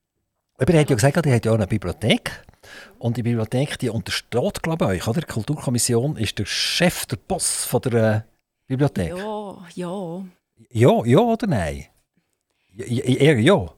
[0.56, 2.44] Aber ihr habt ja gesagt, ihr habt ja auch eine Bibliothek.
[2.98, 5.20] Und die Bibliothek, die untersteht, glaube ich, euch, oder?
[5.20, 8.20] Die Kulturkommission ist der Chef, der Boss von der äh,
[8.66, 9.14] Bibliothek.
[9.14, 10.24] Ja, ja.
[10.70, 11.86] Ja, ja oder nein?
[12.76, 13.68] Ja, ja, eher ja.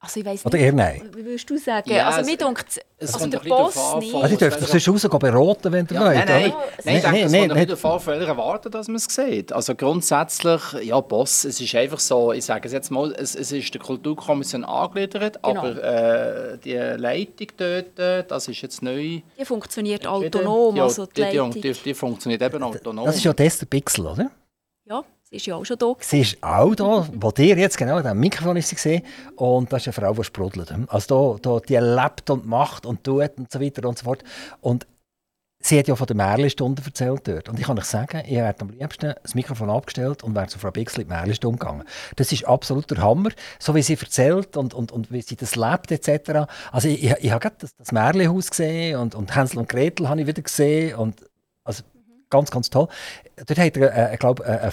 [0.00, 1.10] Also ich weiss Oder nicht, eher nein?
[1.16, 1.90] wie würdest du sagen?
[1.90, 4.14] Ja, also es- mir dunkt es also der Boss darauf an, nicht.
[4.14, 6.58] Also, ihr dürft doch sonst rausgehen beraten, wenn ihr Ja, wollt, nein, nein, oder?
[6.58, 7.48] nein, ich Nein, denke, nein, es nein,
[7.80, 9.50] kommt welcher Warte dass man es sieht.
[9.54, 13.50] Also grundsätzlich, ja, Boss, es ist einfach so, ich sage es jetzt mal, es, es
[13.50, 15.60] ist der Kulturkommission angegliedert, Genau.
[15.60, 19.20] aber äh, die Leitung dort, äh, das ist jetzt neu.
[19.38, 21.50] Die funktioniert autonom, ja, also die die, Leitung.
[21.52, 23.06] die, die funktioniert eben autonom.
[23.06, 24.30] Das ist ja Tester Pixel, oder?
[24.84, 25.02] Ja,
[25.34, 25.86] ist ja auch schon da.
[25.86, 26.08] gewesen.
[26.08, 29.02] Sie ist auch da, wo ihr jetzt genau diesem Mikrofon ist sie gesehen
[29.36, 30.72] und das ist eine Frau, die sprudelt.
[30.88, 34.22] Also da, da, die lebt und macht und tut und so weiter und so fort.
[34.60, 34.86] Und
[35.64, 37.48] sie hat ja von der Märlenstunde erzählt dort.
[37.48, 40.58] Und ich kann euch sagen, ich hätte am liebsten das Mikrofon abgestellt und wäre zu
[40.58, 41.84] Frau Bixel in die Märlenstunde gegangen.
[42.16, 45.56] Das ist absolut der Hammer, so wie sie erzählt und, und, und wie sie das
[45.56, 46.50] lebt etc.
[46.70, 50.08] Also ich, ich, ich habe gerade das, das Märchenhaus gesehen und, und Hänsel und Gretel
[50.08, 51.24] habe ich wieder gesehen und
[51.64, 51.82] also
[52.28, 52.88] ganz, ganz toll.
[53.36, 54.70] Dort hat er, äh, ich glaube, eine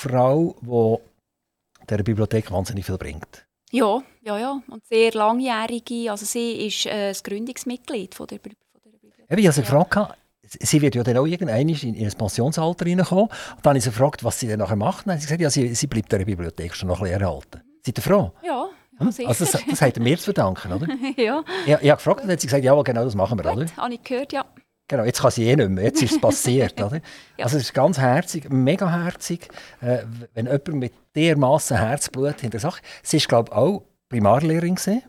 [0.00, 3.44] Fachfrau, die der Bibliothek wahnsinnig viel bringt.
[3.70, 4.62] Ja, ja, ja.
[4.68, 8.52] Und sehr langjährige, also sie ist äh, das Gründungsmitglied von der, von
[8.84, 9.30] der Bibliothek.
[9.30, 9.66] Eben, Ich habe sie Ja.
[9.66, 13.24] gefragt, gehabt, sie wird ja dann auch irgendwann in, in ein Pensionsalter reinkommen.
[13.24, 13.30] Und
[13.62, 15.06] dann habe ich sie gefragt, was sie dann nachher macht.
[15.06, 17.60] Dann hat sie gesagt, ja, sie, sie bleibt der Bibliothek schon noch ein bisschen erhalten.
[17.84, 18.32] Seid ihr froh?
[18.42, 19.26] Ja, ja Hm?
[19.26, 20.86] Also das, das hat mir zu verdanken, oder?
[21.16, 23.50] ja, Ich, ich habe gefragt und dann hat sie gesagt, ja, genau das machen wir,
[23.50, 23.64] oder?
[23.64, 24.44] gut, habe ich gehört, ja.
[24.90, 26.96] Genau, jetzt kann sie eh nicht mehr, jetzt ist es passiert, oder?
[27.36, 27.44] Ja.
[27.44, 29.48] Also es ist ganz herzig, mega herzig,
[29.80, 29.98] äh,
[30.34, 32.82] wenn jemand mit dermaßen Herzblut hinter der Sache...
[33.04, 35.02] Sie ist, glaube ich, auch Primarlehrerin gewesen.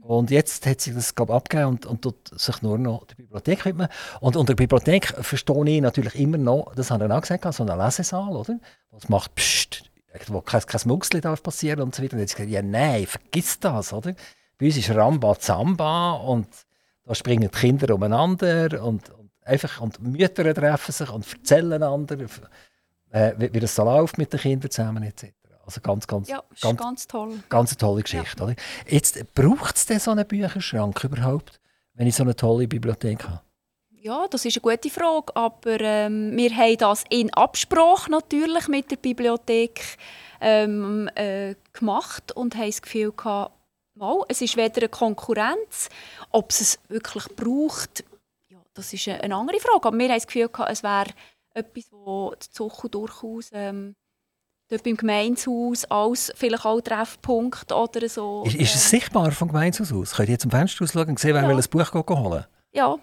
[0.00, 3.16] Und jetzt hat sie das, glaube ich, abgegeben und, und tut sich nur noch der
[3.16, 3.88] Bibliothek widmen.
[4.20, 7.78] Und unter Bibliothek verstehe ich natürlich immer noch, das hat er auch gesagt, so einen
[7.78, 8.58] Lesesaal, oder?
[8.90, 9.90] Was macht Psst,
[10.28, 12.14] wo kein, kein Mucksli darf passieren und so weiter.
[12.14, 14.14] Und jetzt gesagt, ja nein, vergiss das, oder?
[14.56, 16.48] Bei uns ist Ramba Zamba und
[17.08, 22.18] da springen die Kinder umeinander und, und, einfach, und Mütter treffen sich und erzählen einander,
[23.10, 25.32] äh, wie, wie das so läuft mit den Kindern zusammen etc.
[25.64, 27.42] Also ganz, ganz, Ja, ist ganz, ganz, toll.
[27.48, 28.42] ganz eine tolle Geschichte.
[28.42, 28.54] Oder?
[28.86, 31.58] Jetzt braucht es denn so einen Bücherschrank überhaupt,
[31.94, 33.40] wenn ich so eine tolle Bibliothek habe?
[33.90, 38.90] Ja, das ist eine gute Frage, aber ähm, wir haben das in Absprache natürlich mit
[38.90, 39.96] der Bibliothek
[40.42, 43.57] ähm, äh, gemacht und haben das Gefühl gehabt,
[43.98, 45.88] mal, es ist weder eine Konkurrenz,
[46.30, 48.04] ob es es wirklich braucht,
[48.48, 49.86] ja, das ist eine, andere Frage.
[49.88, 51.10] Aber wir haben das Gefühl gehabt, es wäre
[51.54, 53.94] etwas, wo die Zuchu durchaus ähm,
[54.68, 58.44] dort beim Gemeinshaus als vielleicht auch Treffpunkt oder so.
[58.46, 60.14] Ist, ist es äh, sichtbar vom Gemeindehaus aus?
[60.14, 61.48] Könnt ihr jetzt zum Fenster ausschauen und sehen, wer Ja.
[61.48, 62.96] will ein Buch holen ja,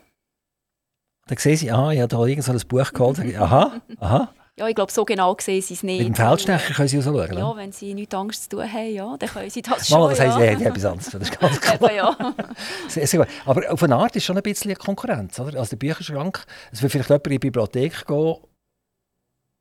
[1.27, 3.19] Dann sehen sie, aha, ich habe da irgend so ein Buch geholt.
[3.37, 4.33] Aha, aha.
[4.57, 5.99] Ja, ich glaube, so genau sehen sie es nicht.
[5.99, 7.37] Mit dem Feldstecher können sie rausschauen.
[7.37, 10.09] Ja, wenn sie nichts Angst zu tun haben, ja, dann können sie das schon.
[10.09, 10.45] das heisst, ja.
[10.53, 11.09] haben etwas anderes.
[11.11, 11.75] Das ist ganz klar.
[11.75, 12.33] Eben, ja.
[12.87, 13.27] Sehr, sehr.
[13.45, 15.37] Aber auf eine Art ist schon ein bisschen eine Konkurrenz.
[15.39, 15.59] Oder?
[15.59, 18.35] Also der Bücherschrank, es will vielleicht jemand in die Bibliothek gehen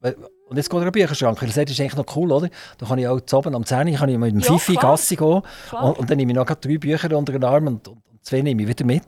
[0.01, 0.17] weil-
[0.47, 1.41] und jetzt geht er in den Bücherschrank.
[1.41, 2.49] weil das ist eigentlich noch cool, oder?
[2.79, 4.93] Da kann ich auch oben am 10 Uhr kann ich mit dem Ja, Fifi klar.
[4.93, 5.43] Gassi gehen
[5.73, 8.43] und, und dann nehme ich noch drei Bücher unter den Arm und, und, und zwei
[8.43, 9.03] nehme ich wieder mit.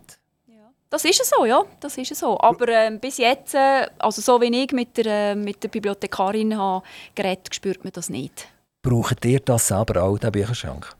[0.87, 0.91] Ja.
[0.91, 2.39] Das ist es so, ja, das ist es so.
[2.41, 6.57] Aber ähm, bis jetzt, äh, also so wie ich mit der, äh, mit der Bibliothekarin
[6.57, 6.84] habe
[7.14, 8.49] geredet, spürt man das nicht.
[8.82, 10.95] Braucht ihr das selber auch, den Bücherschrank?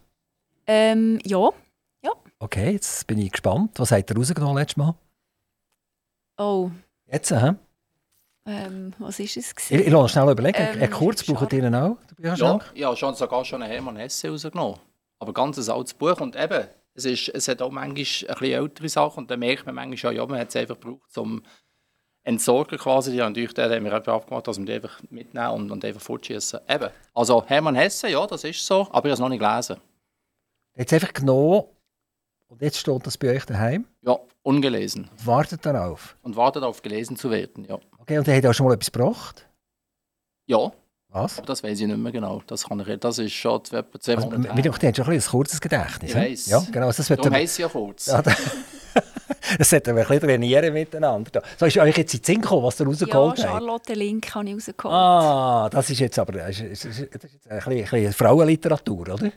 [0.67, 1.51] Ähm, ja.
[2.39, 3.79] Okay, jetzt bin ich gespannt.
[3.79, 4.95] Was habt ihr rausgenommen letztes Mal?
[6.39, 6.71] Oh,
[7.11, 7.55] Jetzt, hä?
[8.45, 9.55] Ähm, was ist es?
[9.71, 10.59] Ich, ich lasse schnell überlegen.
[10.79, 12.71] Ähm, kurz braucht ihr auch, den Ja, Bücherschrank?
[12.75, 14.79] ich habe schon, sogar schon einen Hermann Hesse rausgenommen.
[15.19, 16.21] Aber ganz ein altes Buch.
[16.21, 16.67] Und eben,
[16.97, 19.25] es, ist, es hat auch manchmal ein bisschen ältere Sachen.
[19.25, 21.43] Und dann merkt man manchmal schon, ja, man hat es einfach gebraucht zum
[22.25, 23.15] Entsorgen quasi.
[23.15, 26.01] Ja, natürlich, den haben wir einfach abgemacht, dass wir die einfach mitnehmen und, und einfach
[26.01, 26.61] fortschießen.
[26.69, 26.91] Eben.
[27.15, 28.89] Also Hermann Hesse, ja, das ist so.
[28.91, 29.77] Aber ich habe es noch nicht gelesen.
[30.77, 31.65] Jetzt einfach genommen
[32.49, 33.87] und jetzt steht das bei euch daheim.
[34.03, 35.11] Ja, ungelesen.
[35.25, 36.17] Wartet darauf.
[36.23, 37.79] Und wartet auf gelesen zu werden, ja.
[37.99, 39.49] Okay, und ihr habt auch schon mal etwas gebracht?
[40.47, 40.73] Ja,
[41.09, 41.41] Was?
[41.47, 42.43] das weiß ich nicht mehr genau.
[42.47, 44.65] Das, kann ich, das ist schon etwa zwei Also, Monate wir her.
[44.65, 46.11] ihr habt schon ein, bisschen ein kurzes Gedächtnis.
[46.11, 46.47] Ich weiss.
[46.47, 46.87] Ja, genau.
[46.93, 48.07] Das wird Darum heisst ja kurz.
[48.07, 48.35] ja, da-
[49.59, 51.31] das sollten wir ein bisschen trainieren miteinander.
[51.31, 51.43] da.
[51.57, 53.41] So ist euch jetzt in den Sinn gekommen, was ihr Ja, rausgeholt habt?
[53.51, 54.95] Charlotte Link habe ich rausgeholt.
[54.95, 57.83] Ah, das ist jetzt aber das ist, das ist, das ist jetzt ein, bisschen, ein
[57.85, 59.31] bisschen Frauenliteratur, oder?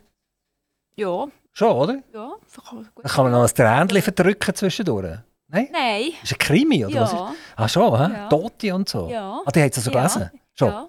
[0.95, 1.97] Ja, Schon, oder?
[2.13, 2.31] ja.
[2.69, 2.85] gut.
[3.03, 5.17] Da kann man noch ein Tränchen verdrücken zwischendurch.
[5.47, 5.67] Nein?
[5.71, 6.11] Nein.
[6.21, 7.09] Das ist ein Krimi, oder was?
[7.13, 7.19] Ist?
[7.19, 7.33] Ja.
[7.55, 8.13] Ah, schon, hä?
[8.17, 8.29] Ja.
[8.29, 9.09] Tote und so.
[9.09, 9.41] Ja.
[9.45, 9.97] Ah, die hat es also Ja.
[9.97, 10.31] gelesen?
[10.53, 10.67] Schon.
[10.67, 10.87] Ja.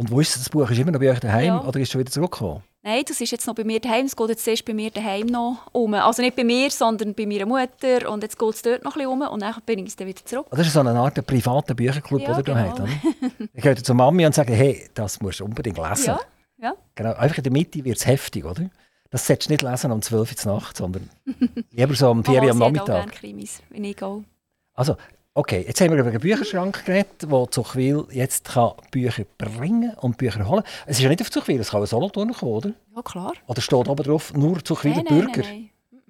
[0.00, 0.70] Und wo ist das Buch?
[0.70, 1.60] Ist immer noch bei euch daheim Ja.
[1.62, 2.62] oder ist es schon wieder zurückgekommen?
[2.82, 4.06] Nein, das ist jetzt noch bei mir daheim.
[4.06, 5.92] Es geht jetzt erst bei mir daheim noch um.
[5.92, 8.10] Also nicht bei mir, sondern bei meiner Mutter.
[8.10, 9.20] Und jetzt geht es dort noch ein bisschen um.
[9.20, 10.46] Und dann bringe ich es dann wieder zurück.
[10.50, 12.72] Das ist so eine Art privater Bücherclub, Ja, den da genau.
[12.76, 12.88] oder?
[13.52, 16.06] Ich gehe zur Mami und sage, hey, das musst du unbedingt lesen.
[16.06, 16.20] Ja,
[16.62, 16.74] ja.
[16.94, 18.70] Genau, einfach in der Mitte wird es heftig, oder?
[19.10, 21.10] Das solltest du nicht lesen um 12 Uhr in der Nacht, sondern
[21.72, 22.86] lieber so um 4 Uhr am sie hat auch Nachmittag.
[22.86, 24.24] gerne Krimis, wenn ich gehe.
[24.72, 24.96] Also,
[25.34, 30.16] okay, jetzt haben wir über einen Bücherschrank geredet, der Zuchwil jetzt kann Bücher bringen und
[30.16, 32.72] Bücher holen Es ist ja nicht auf Zuchwil, es kann auch Solothurn kommen, oder?
[32.94, 33.32] Ja, klar.
[33.46, 35.42] Oder steht oben drauf, nur Zuchwiler Bürger?
[35.42, 36.00] Nein, nein.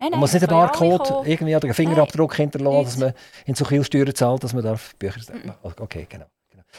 [0.00, 0.10] Mhm.
[0.10, 3.12] Man muss nicht einen Barcode irgendwie oder einen Fingerabdruck hinterlassen, dass man
[3.46, 5.20] in Zuchwil Steuern zahlt, dass man darf Bücher...
[5.62, 6.26] Okay, genau.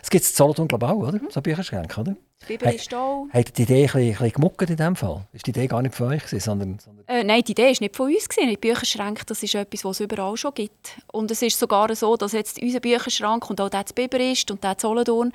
[0.02, 1.20] Es gibt es in Solothurn, glaube ich, auch, oder?
[1.30, 2.16] So Bücherschränke, oder?
[2.44, 3.26] Die Bibel ist da.
[3.30, 5.28] Hat die Idee ein bisschen, ein bisschen gemuckert in dem Fall?
[5.32, 6.80] Ist die Idee gar nicht von euch gewesen, sondern...
[6.80, 8.28] sondern Äh, nein, die Idee war nicht von uns.
[8.28, 8.50] Gewesen.
[8.50, 10.98] Die Bücherschränke das ist etwas, was es überall schon gibt.
[11.12, 14.50] Und es ist sogar so, dass jetzt unser Bücherschrank und auch der zu Biber ist
[14.50, 15.34] und der zu Solothurn,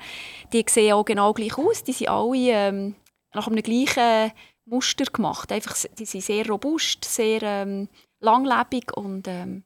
[0.51, 1.83] die sehen auch genau gleich aus.
[1.83, 2.95] Die sind alle ähm,
[3.33, 4.31] nach einem gleichen
[4.65, 5.49] Muster gemacht.
[5.51, 7.87] Einfach, die sind sehr robust, sehr ähm,
[8.19, 9.63] langlebig und ähm,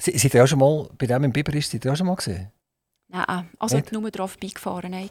[0.00, 2.06] Se- Seid ihr auch schon mal, bei dem im Biber ist, seid ihr auch schon
[2.06, 2.52] mal gesehen?
[3.10, 3.92] Nein, also Nicht?
[3.92, 4.92] nur drauf beigefahren.
[4.92, 5.10] Nein.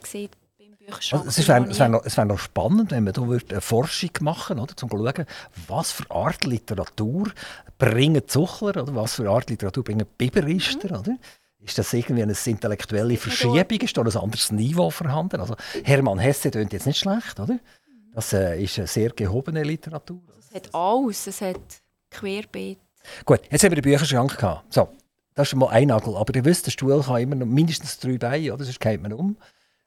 [1.12, 4.74] Also, es wäre es noch, es noch spannend, wenn man da eine Forschung machen würde,
[4.82, 5.26] um zu schauen,
[5.68, 7.30] was für Art Literatur
[7.78, 11.16] bringen Zuchler, oder was für Art Literatur bringen Biberister, oder?
[11.60, 13.80] Ist das irgendwie eine intellektuelle Verschiebung?
[13.80, 15.40] Ist da ein anderes Niveau vorhanden?
[15.40, 17.58] Also Hermann Hesse tönt jetzt nicht schlecht, oder?
[18.14, 20.22] Das äh, ist eine sehr gehobene Literatur.
[20.38, 21.60] Es hat alles, es hat
[22.10, 22.78] querbeet.
[23.24, 24.72] Gut, jetzt haben wir den Bücherschrank gehabt.
[24.72, 24.88] So,
[25.34, 26.16] das ist schon mal ein Nagel.
[26.16, 28.64] Aber ihr wisst, der Stuhl kann immer noch mindestens drei Beine, oder?
[28.64, 29.36] Sonst geht man um.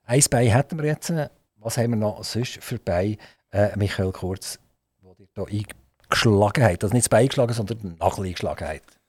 [0.05, 1.13] Ein Bein hätten wir jetzt.
[1.57, 3.17] Was haben wir noch sonst für Beine?
[3.51, 4.59] Äh, Michael Kurz,
[5.01, 5.15] wo
[5.45, 5.63] ihr hier
[6.09, 6.83] eingeschlagen habt.
[6.83, 8.99] Also nicht das Bein geschlagen, sondern den Nagel eingeschlagen habt.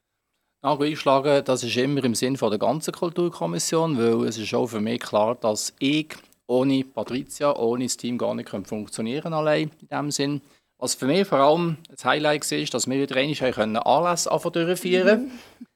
[0.62, 4.66] Nagel einschlagen, das ist immer im Sinn von der ganzen Kulturkommission, weil es ist auch
[4.66, 6.14] für mich klar, dass ich
[6.46, 10.40] ohne Patricia, ohne das Team gar nicht funktionieren allein in dem Sinn.
[10.78, 14.30] Was für mich vor allem das Highlight war, ist, dass wir wieder einmal können Anlässe
[14.52, 15.32] durchführen.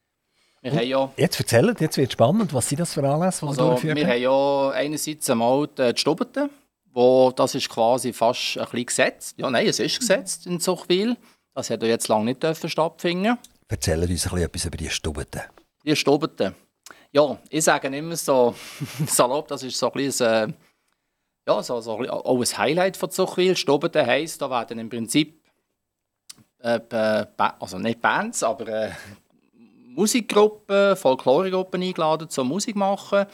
[0.73, 2.53] Wir haben ja, Jetzt erzählt, jetzt wird es spannend.
[2.53, 6.51] Was sind das für Anlässe, die also, wir haben ja einerseits einmal die die Stubete,
[6.93, 9.35] wo das ist quasi fast ein bisschen gesetzt.
[9.39, 11.17] Ja, nein, es ist gesetzt in Zuchwil.
[11.55, 13.39] Das hat ja jetzt lange nicht dürfen stattfinden.
[13.69, 15.45] Erzählt uns ein bisschen etwas über die Stubete.
[15.85, 16.55] Die Stubete.
[17.13, 18.55] Ja, ich sage immer so
[19.07, 20.53] salopp, das ist so ein bisschen, äh,
[21.47, 23.57] ja, so, so ein auch ein Highlight von Zuchwil.
[23.57, 25.43] Stubete heisst, da werden im Prinzip,
[26.59, 26.79] äh,
[27.59, 28.91] also nicht Bands, aber äh,
[29.99, 33.27] Musikgruppen, Folkloregruppen eingeladen zum Musik machen.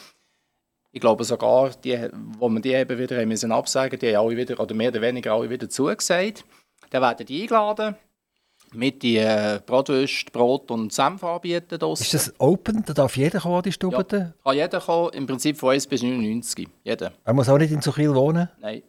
[0.93, 2.09] Ich glaube sogar, die,
[2.39, 5.03] wo wir die eben wieder haben müssen absagen, die haben alle wieder, oder mehr oder
[5.03, 6.43] weniger alle wieder zugesagt.
[6.89, 7.97] Dann werden die eingeladen,
[8.73, 9.91] mit die äh, Brot
[10.71, 11.79] und Senf anbieten.
[11.79, 12.05] draussen.
[12.05, 12.83] Ist das open?
[12.87, 14.33] Da darf jeder kommen, die Stubete?
[14.43, 16.67] Kann jeder kommen, im Prinzip von 1 bis 99.
[16.83, 17.13] Jeder.
[17.25, 18.49] Er muss auch nicht in Zuchwil wohnen?
[18.61, 18.83] Nein.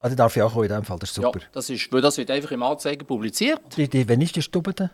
[0.00, 1.38] Ah, der darf ja auch kommen in dem Fall, das ist super.
[1.38, 3.60] Ja, das, ist, weil das wird einfach im Anzeiger publiziert.
[3.76, 4.90] Die, die, wenn ist die Stubete?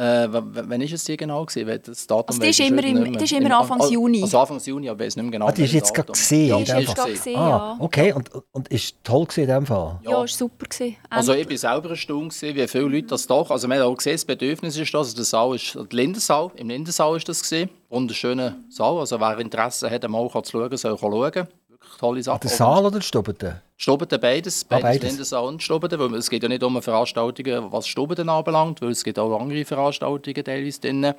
[0.00, 1.80] Äh, wann ist es die genau gewesen?
[1.84, 3.18] Das Datum Also die ist immer im- nicht mehr.
[3.18, 4.22] die ist immer Im- Anfangs also- Juni.
[4.22, 5.46] Also Anfangs Juni, aber ich weiß nicht mehr genau.
[5.48, 7.36] Ah, die ist jetzt gerade gesehen Ja, in die ist gerade gesehen.
[7.36, 7.76] Ah, ja.
[7.78, 8.12] okay.
[8.14, 10.00] Und, und ist toll gewesen in dem Fall?
[10.02, 10.16] Ja, Ja.
[10.16, 10.66] war super.
[10.66, 10.96] Gewesen.
[11.10, 13.50] Also Ähm, ich war selber erstaunt, gewesen, wie viele Leute das doch...
[13.50, 15.08] Also man hat auch gesehen, das Bedürfnis ist das.
[15.08, 15.74] Also der Saal ist...
[15.74, 17.68] Der Lindensaal, im Lindensaal ist das gesehen.
[17.90, 19.00] Wunderschöner Saal.
[19.00, 21.46] Also wer Interesse hat, mal zu schauen, soll schauen.
[21.98, 22.36] Sache.
[22.36, 23.62] Ah, Der Saal oder die Stubete?
[23.76, 25.02] Stubete beides, beides, beides.
[25.02, 29.02] Lindensaal und Stubete, weil es geht ja nicht um Veranstaltungen, was Stubeten anbelangt, weil es
[29.04, 31.04] gibt auch andere Veranstaltungen teilweise drin.
[31.04, 31.14] Äh,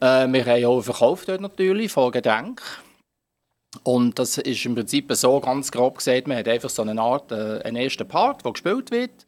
[0.00, 2.64] wir haben auch verkauft dort natürlich von Getränken.
[3.82, 7.32] Und das ist im Prinzip so ganz grob gesagt, man hat einfach so eine Art,
[7.32, 9.26] äh, einen ersten Part, der gespielt wird.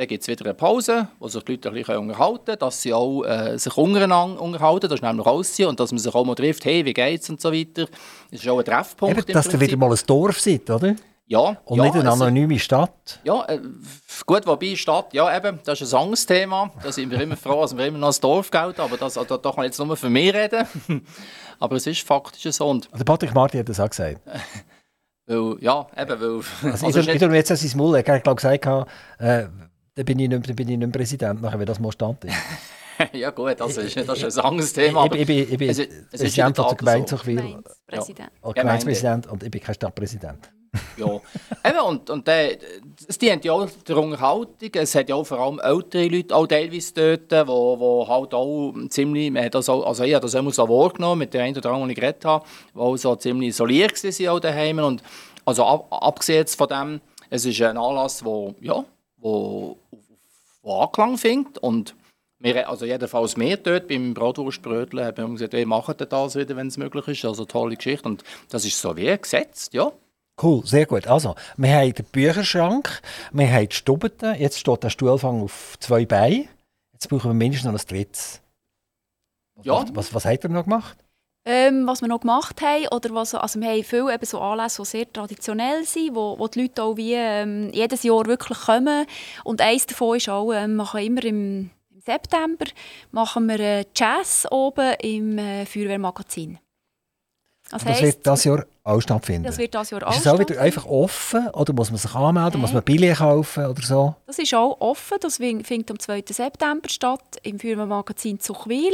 [0.00, 2.80] Dann gibt es wieder eine Pause, wo sich die Leute ein bisschen unterhalten können, dass
[2.80, 6.24] sie auch äh, sich untereinander unterhalten, das ist nämlich ausziehen und dass man sich auch
[6.24, 7.84] mal trifft, hey, wie geht's und so weiter.
[8.30, 10.96] Das ist auch ein Treffpunkt Eben, dass ihr wieder mal ein Dorf seid, oder?
[11.26, 11.58] Ja.
[11.66, 13.20] Und ja, nicht eine anonyme Stadt.
[13.24, 13.60] Ja, äh,
[14.24, 16.70] gut, wobei Stadt, ja eben, das ist ein Angstthema.
[16.82, 19.36] Da sind wir immer froh, dass wir immer noch das Dorf gelten, aber das, also,
[19.36, 20.64] da kann ich jetzt nur für mich reden.
[21.60, 22.66] aber es ist faktisch so.
[22.66, 24.18] Und, also Patrick Marti hat das auch gesagt.
[25.26, 26.70] weil, ja, eben, weil...
[26.72, 28.66] Also, also ich tue jetzt sein Maul, er hat gesagt,
[29.18, 29.46] äh,
[29.94, 32.34] dann bin ich nicht, dann bin ich nicht Präsident, nachher, wenn das mal stand ist.
[33.12, 35.06] ja gut, das ist, das ist ein Angstthema.
[35.06, 37.16] Ich, ich, ich, ich bin es, es Präsident von der Gemeinde so.
[37.16, 38.30] Gemeindepräsident.
[38.44, 38.52] Ja.
[38.52, 40.50] Gemeindepräsident und ich bin kein Stadtpräsident.
[40.96, 41.06] ja,
[41.68, 42.56] eben, und, und äh,
[43.08, 44.70] es dient ja auch der Unterhaltung.
[44.72, 48.72] Es hat ja auch vor allem ältere Leute auch teilweise dort, wo, wo halt auch
[48.88, 51.56] ziemlich, man hat das auch, also ich habe das immer so wahrgenommen, mit der einen
[51.56, 54.78] oder anderen, die ich geredet habe, die auch so ziemlich isoliert waren auch daheim.
[54.78, 55.02] Und
[55.44, 58.84] also ab, abgesehen von dem, es ist ein Anlass, wo, ja,
[59.20, 59.78] wo,
[60.62, 61.94] wo Anklang findet und
[62.38, 66.68] wir, also jedenfalls mehr dort beim Bratwurstbröteln haben wir gesagt, wir machen das wieder, wenn
[66.68, 67.24] es möglich ist.
[67.24, 69.92] Also tolle Geschichte und das ist so wie gesetzt, ja.
[70.42, 71.06] Cool, sehr gut.
[71.06, 76.06] Also, wir haben den Bücherschrank, wir haben die Stube, jetzt steht der Stuhlfang auf zwei
[76.06, 76.48] Beinen.
[76.92, 78.40] Jetzt brauchen wir mindestens noch ein drittes.
[79.56, 79.74] Was, ja.
[79.74, 80.96] was, was, was habt ihr noch gemacht?
[81.52, 84.82] Ähm, was wir noch gemacht haben, oder was, also wir haben viele eben so Anlässe,
[84.82, 89.04] die sehr traditionell sind, wo, wo die Leute auch wie, ähm, jedes Jahr wirklich kommen.
[89.42, 92.66] Und eines davon ist auch, ähm, machen immer im, im September
[93.10, 96.60] machen wir äh, Jazz oben im äh, Feuerwehrmagazin.
[97.70, 99.44] Das, das wird das Jahr auch stattfinden?
[99.44, 102.12] Das wird das Jahr auch Ist es auch wieder einfach offen oder muss man sich
[102.14, 102.58] anmelden, okay.
[102.58, 104.14] muss man Billet kaufen oder so?
[104.26, 106.24] Das ist auch offen, das findet am 2.
[106.28, 108.92] September statt im Feuerwehrmagazin Zuchwil.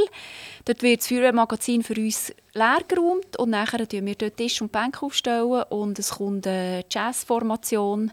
[0.66, 4.70] Dort wird das Feuerwehrmagazin für uns leer geräumt und nachher tun wir dort Tisch und
[4.70, 8.12] Bänke aufstellen und es kommt eine Jazzformation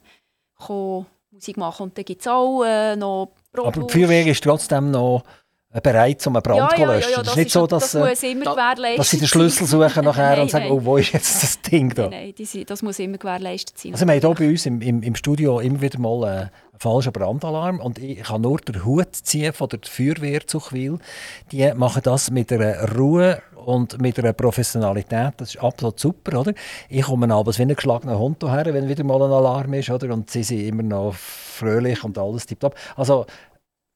[1.34, 3.78] Musik machen und dann gibt es auch äh, noch Brotwurst.
[3.78, 5.43] Aber die Feuerwehr ist trotzdem noch äh,
[5.82, 7.12] bereit, um einen Brand zu ja, löschen.
[7.12, 9.68] Ja, ja, das, ist nicht so, dass, das muss immer gewährleistet dass sie den Schlüssel
[9.68, 10.74] suchen nachher nein, und sagen, nein.
[10.74, 12.10] oh, wo ist jetzt das Ding da?
[12.10, 13.94] Nein, nein das muss immer gewährleistet sein.
[13.94, 17.14] Also wir haben hier bei uns im, im, im Studio immer wieder mal einen falschen
[17.14, 21.00] Brandalarm und ich kann nur den Hut ziehen von der Feuerwehr zu Chwil.
[21.52, 26.54] Die machen das mit einer Ruhe und mit einer Professionalität, das ist absolut super, oder?
[26.90, 30.14] Ich komme abends wie ein geschlagener Hund her, wenn wieder mal ein Alarm ist, oder?
[30.14, 32.76] Und sie sind immer noch fröhlich und alles tiptop.
[32.96, 33.26] Also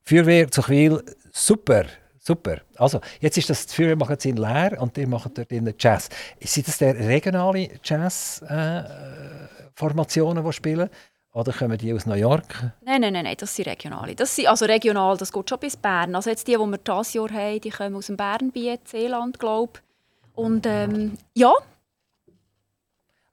[0.03, 1.03] Feuerwehr zu Chwil,
[1.45, 1.85] super.
[2.19, 2.57] Super.
[2.75, 6.09] Also, jetzt ist das Feuerwehrmagazin leer und ihr macht dort in Jazz.
[6.41, 10.89] Sind das der regionale Jazz-Formationen, äh, die spielen?
[11.31, 12.73] Oder kommen die aus New York?
[12.83, 14.13] Nein, nein, nein, nein das sind regionale.
[14.13, 16.13] Das sind, also regional, das geht schon bis Bern.
[16.15, 19.71] Also jetzt die, die wir dieses Jahr haben, die kommen aus dem Bernbiet, Seeland, glaube
[19.75, 19.81] ich.
[20.35, 21.53] Und ähm, ja.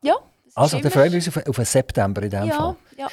[0.02, 0.14] Ja.
[0.54, 2.76] Also, dann freuen wir uns auf, auf den September in diesem ja, Fall.
[2.96, 3.08] Ja,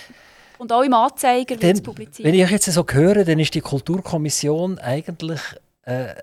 [0.62, 2.24] und auch im Anzeiger wird es publiziert.
[2.26, 5.42] Wenn ich jetzt so höre, dann ist die Kulturkommission eigentlich
[5.84, 6.14] äh,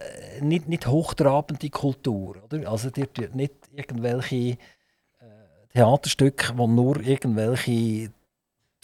[0.40, 2.36] nicht, nicht hochtrabende Kultur.
[2.44, 2.70] Oder?
[2.70, 4.56] Also die nicht irgendwelche äh,
[5.72, 8.12] Theaterstücke, die nur irgendwelche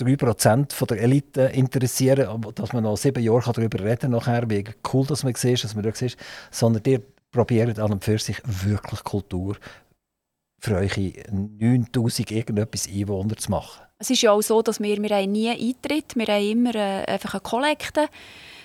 [0.00, 5.06] 3% von der Elite interessieren, dass man noch sieben Jahre darüber reden kann, wie cool
[5.06, 6.16] dass man sieht, dass man da sieht,
[6.50, 6.98] sondern die
[7.30, 9.56] probieren an und für sich wirklich Kultur
[10.58, 13.83] für eure 9000 irgendetwas Einwohner zu machen.
[13.98, 17.04] Es ist ja auch so, dass wir, wir haben nie Eintritt, wir haben immer äh,
[17.04, 18.08] einfach eine Kollekte.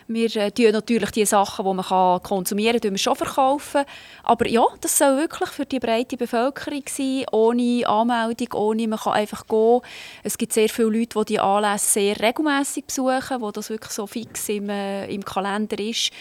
[0.08, 3.86] Wir äh, natürlich die Sachen, die man kann konsumieren kann, schon verkaufen.
[4.24, 9.14] Aber ja, das soll wirklich für die breite Bevölkerung sein, ohne Anmeldung, ohne man kann
[9.14, 9.82] einfach gehen.
[10.24, 14.08] Es gibt sehr viele Leute, die die Anlässe sehr regelmäßig besuchen, wo das wirklich so
[14.08, 16.12] fix im, äh, im Kalender ist.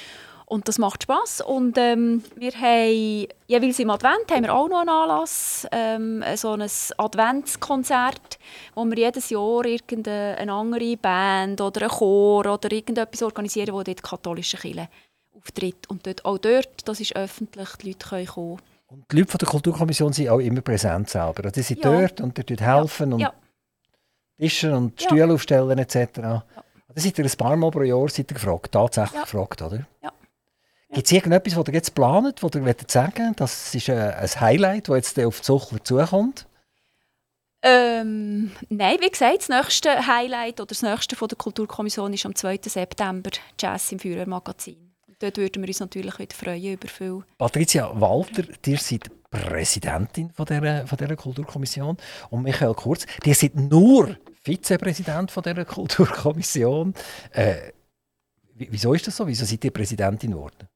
[0.48, 1.42] Und das macht Spass.
[1.42, 6.52] Und ähm, wir haben jeweils im Advent haben wir auch noch einen Anlass, ähm, so
[6.52, 8.38] ein Adventskonzert,
[8.74, 13.98] wo wir jedes Jahr irgendeine andere Band oder einen Chor oder irgendetwas organisieren, wo dort
[13.98, 14.88] die katholische Kirche
[15.36, 15.86] auftritt.
[15.90, 18.58] Und dort, auch dort, das ist öffentlich, die Leute können kommen.
[18.86, 21.50] Und die Leute von der Kulturkommission sind auch immer präsent selber.
[21.50, 21.92] Die sind ja.
[21.92, 23.14] dort und dort helfen ja.
[23.14, 23.32] und ja.
[24.38, 25.94] Tischen und Stühle aufstellen etc.
[26.16, 26.44] Ja.
[26.94, 29.86] Da seid ihr ein paar Mal pro Jahr seid gefragt, tatsächlich gefragt, oder?
[30.02, 30.10] Ja.
[30.90, 33.40] Gibt es irgendetwas, was ihr jetzt plant, was ihr sagen wollt?
[33.40, 36.46] Das ist ein, ein Highlight, das jetzt auf die Zuchler zukommt?
[37.62, 42.34] Ähm, nein, wie gesagt, das nächste Highlight oder das nächste von der Kulturkommission ist am
[42.34, 42.60] 2.
[42.62, 43.30] September
[43.60, 44.94] Jazz im Führermagazin.
[45.18, 47.24] Dort würden wir uns natürlich wieder freuen über viel.
[47.36, 51.96] Patricia Walter, ihr seid Präsidentin von dieser, von dieser Kulturkommission
[52.30, 56.94] und Michael Kurz, ihr seid nur Vizepräsident von dieser Kulturkommission.
[57.32, 57.72] Äh,
[58.54, 59.26] wieso ist das so?
[59.26, 60.68] Wieso seid ihr Präsidentin geworden?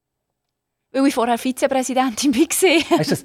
[0.93, 2.99] Weil ich vorher Vizepräsidentin war.
[3.01, 3.23] Ist das,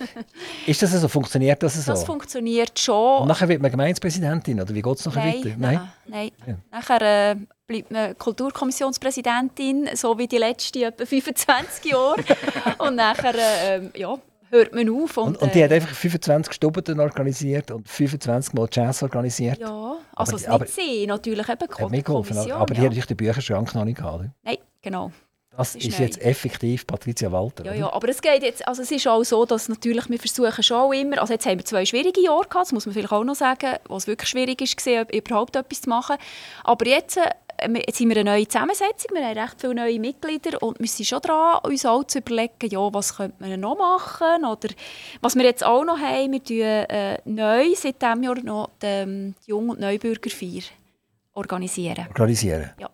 [0.67, 1.09] ist das so?
[1.09, 1.93] Funktioniert das so?
[1.93, 3.23] Das funktioniert schon.
[3.23, 5.55] Und nachher wird man Gemeindepräsidentin, oder wie geht es nachher nein, weiter?
[5.59, 6.31] Nein, nein.
[6.47, 6.55] Ja.
[6.73, 12.25] Nachher äh, bleibt man Kulturkommissionspräsidentin, so wie die letzten etwa 25 Jahre.
[12.79, 14.17] und nachher äh, ja,
[14.51, 15.17] hört man auf.
[15.19, 19.59] Und, Und, und die äh, hat einfach 25 Stunden organisiert und 25 Mal Jazz organisiert.
[19.59, 22.53] Ja, also Aber- es aber- nicht sie, natürlich eben Kommission.
[22.53, 22.85] aber die ja.
[22.85, 24.25] hat natürlich den Bücherschrank noch nicht gehabt.
[24.43, 25.13] Nein, genau.
[25.59, 27.65] Das ist ist jetzt effektiv Patricia Walter.
[27.67, 30.63] Ja, ja, aber es geht jetzt, also es ist auch so, dass natürlich wir versuchen
[30.63, 33.13] schon auch immer, also jetzt haben wir zwei schwierige Jahre gehabt, das muss man vielleicht
[33.13, 36.17] auch noch sagen, wo es wirklich schwierig ist gewesen, überhaupt etwas zu machen.
[36.65, 37.29] Aber jetzt, äh,
[37.69, 40.87] wir- jetzt haben wir eine neue Zusammensetzung, wir haben recht viele neue Mitglieder und wir
[40.87, 44.69] sind schon dran, uns auch zu überlegen, ja, was könnte man noch machen oder
[45.21, 48.87] was wir jetzt auch noch haben, wir tun äh, neu seit diesem Jahr noch die,
[48.87, 50.63] ähm, die Jung- und Neubürgerfeier
[51.35, 52.07] organisieren.
[52.11, 52.71] Organisieren.
[52.79, 52.89] Ja.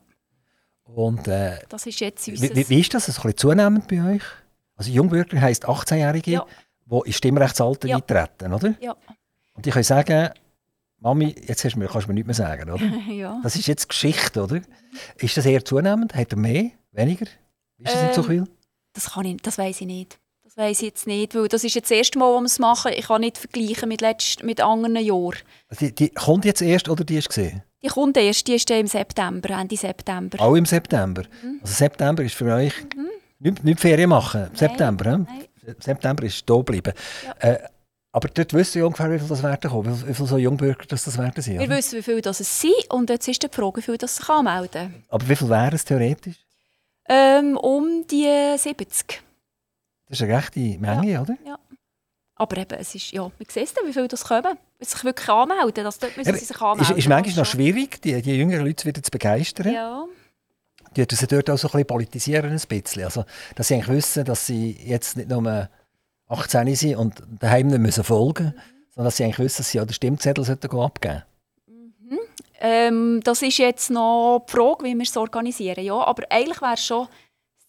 [0.84, 2.54] Und äh, Das ist jetzt unser...
[2.54, 3.08] wie, wie, ist das?
[3.08, 4.22] Ist das ein bisschen zunehmend bei euch?
[4.76, 6.46] Also Jungbürger heisst 18-Jährige, Ja.
[6.86, 7.96] die ins Stimmrechtsalter Ja.
[7.96, 8.74] eintreten, oder?
[8.80, 8.96] Ja.
[9.54, 10.30] Und die können sagen,
[11.00, 12.84] Mami, jetzt hast du mir, kannst du mir nichts mehr sagen, oder?
[13.12, 13.40] ja.
[13.42, 14.60] Das ist jetzt Geschichte, oder?
[15.18, 16.14] Ist das eher zunehmend?
[16.14, 16.70] Hat er mehr?
[16.92, 17.26] Weniger?
[17.78, 18.44] Ist das nicht so Ähm, viel?
[18.92, 20.18] Das, kann ich, das weiß ich nicht.
[20.44, 22.58] Das weiß ich jetzt nicht, weil das ist jetzt das erste Mal, wo wir es
[22.58, 22.92] machen.
[22.94, 25.36] Ich kann nicht vergleichen mit, letzt, mit anderen Jahren.
[25.80, 27.62] Die, die kommt jetzt erst oder die ist gesehen?
[27.84, 30.40] Die kommt erst, die ist im September, Ende September.
[30.40, 31.22] Auch im September.
[31.42, 31.58] Mhm.
[31.62, 32.72] Also September ist für euch
[33.38, 34.48] nicht, nicht Ferien machen.
[34.54, 35.16] September, hä?
[35.18, 35.74] Nein.
[35.78, 36.92] September ist da geblieben.
[37.42, 37.50] Ja.
[37.50, 37.58] Äh,
[38.12, 40.38] aber dort wisst ihr ungefähr, wie viel das werden kommen, wie, viel- wie viele so
[40.38, 41.58] Jungbürger das, das werden sein.
[41.58, 41.76] Wir oder?
[41.76, 44.28] wissen, wie viele das es sind und jetzt ist die Frage, wie viele das sich
[44.28, 46.36] anmelden Aber wie viel wären es theoretisch?
[47.08, 49.22] ähm, Um die 70.
[50.08, 51.36] Das ist eine rechte Menge, oder?
[52.36, 54.42] Aber eben, es ist, ja, man sieht dann, wie viele das kommen.
[54.78, 56.96] Wenn sich wirklich anmelden, das dort müssen sie sich Ist, anmelden.
[56.96, 57.60] ist manchmal noch Das schon.
[57.60, 59.72] schwierig, die, die jüngeren Leute wieder zu begeistern.
[59.72, 60.04] Ja,
[60.96, 63.04] Die sie dort auch so ein bisschen politisieren, ein bisschen.
[63.04, 63.24] Also,
[63.54, 65.68] dass sie eigentlich wissen, dass sie jetzt nicht nur
[66.28, 68.60] 18 sind und daheim nicht müssen folgen müssen,
[68.90, 71.22] sondern dass sie eigentlich wissen, dass sie auch den Stimmzettel sollten gehen abgeben
[72.60, 75.84] ähm, das ist jetzt noch die Frage, wie wir es organisieren.
[75.84, 77.08] Ja, aber eigentlich wäre es schon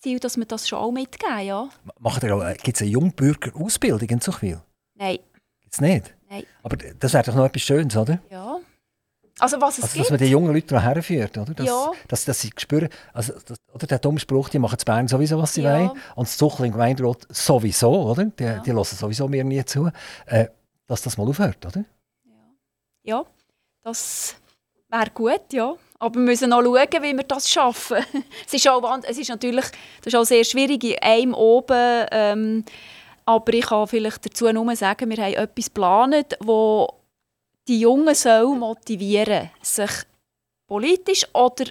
[0.06, 1.68] Ziel, dass wir das schon auch mitgeben, ja.
[2.00, 4.62] Macht ihr auch, gibt es eine Jungbürger-Ausbildung in Zuchwil?
[4.94, 5.18] Nein,
[5.62, 6.14] Gibt es nicht?
[6.30, 6.44] Nein.
[6.62, 8.20] Aber das wäre doch noch etwas Schönes, oder?
[8.30, 8.60] ja.
[9.40, 11.54] Also was es Also, dass man die jungen Leute daran herführt, oder?
[11.56, 11.92] Dass, Ja.
[12.08, 15.38] dass, dass sie spüren, also, das, oder der dumme Spruch, die machen in Bern sowieso,
[15.40, 15.74] was sie Ja.
[15.78, 15.90] wollen.
[16.16, 18.26] Und das Zuchel im Gemeinderat sowieso, oder?
[18.26, 18.60] Die, Ja.
[18.60, 19.92] die hören sowieso mir nie zu.
[20.28, 20.48] Äh,
[20.88, 21.84] dass das mal aufhört, oder?
[23.04, 23.26] Ja,
[23.84, 24.36] das
[24.88, 25.76] wäre gut, ja.
[26.00, 28.06] Aber wir müssen noch schauen, wie wir das schaffen.
[28.46, 29.66] es, ist auch, es ist natürlich
[30.02, 32.06] das ist auch sehr schwierig in einem oben.
[32.12, 32.66] Ähm,
[33.26, 36.88] aber ich kann vielleicht dazu nur sagen, wir haben etwas geplant, wo
[37.68, 39.90] die Jungen soll motivieren sich
[40.68, 41.66] politisch oder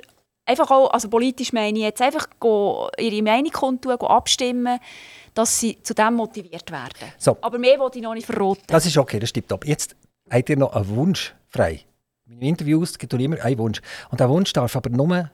[0.47, 4.81] einfach auch, also politisch meine ich jetzt einfach go, ihre Meinung kundtun, go abstimmen,
[5.35, 7.13] dass sie zu dem motiviert werden.
[7.19, 7.37] So.
[7.41, 8.63] Aber mehr wollte ich noch nicht verraten.
[8.67, 9.65] Das ist okay, das stimmt ab.
[9.67, 9.97] Jetzt
[10.31, 11.85] habt ihr noch einen Wunsch frei.
[12.27, 13.81] In Interviews gibt es immer einen Wunsch.
[14.11, 15.31] Und der Wunsch darf aber nur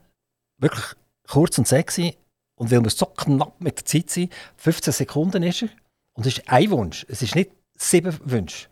[0.58, 0.84] wirklich
[1.28, 2.16] kurz und sexy
[2.56, 5.68] und weil wir so knapp mit der Zeit sind, 15 Sekunden ist er.
[6.12, 7.06] Und es ist ein Wunsch.
[7.08, 8.68] Es ist nicht sieben Wünsche.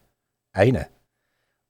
[0.52, 0.88] Einer.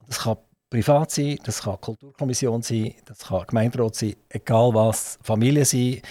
[0.06, 0.38] Das kann
[0.70, 6.02] privat sein, das kann Kulturkommission sein, das kann Gemeinderat sein, egal was, Familie sein.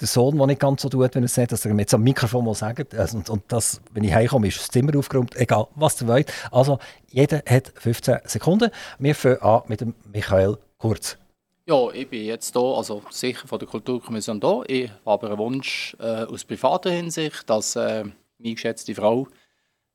[0.00, 1.94] Der Sohn, der nicht ganz so tut, wenn er es sagt, dass er mir jetzt
[1.94, 2.94] am Mikrofon mal sagt.
[2.94, 6.32] Also, und, und das, wenn ich heimkomme, ist das Zimmer aufgeräumt, egal was ihr wollt.
[6.50, 6.78] Also,
[7.08, 8.70] jeder hat 15 Sekunden.
[8.98, 11.18] Wir fangen an mit dem Michael Kurz.
[11.66, 14.62] Ja, ich bin jetzt hier, also sicher von der Kulturkommission da.
[14.66, 18.04] Ich habe einen Wunsch äh, aus privater Hinsicht, dass äh,
[18.38, 19.28] meine geschätzte Frau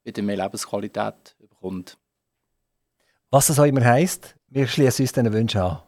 [0.03, 1.97] wieder mehr Lebensqualität bekommt.
[3.32, 5.80] Was das auch immer heisst, wir schließen uns diesen Wünschen an.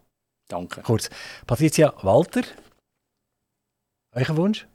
[0.47, 0.81] Danke.
[0.81, 1.09] Kurz.
[1.45, 2.41] Patricia Walter,
[4.17, 4.67] euer Wunsch?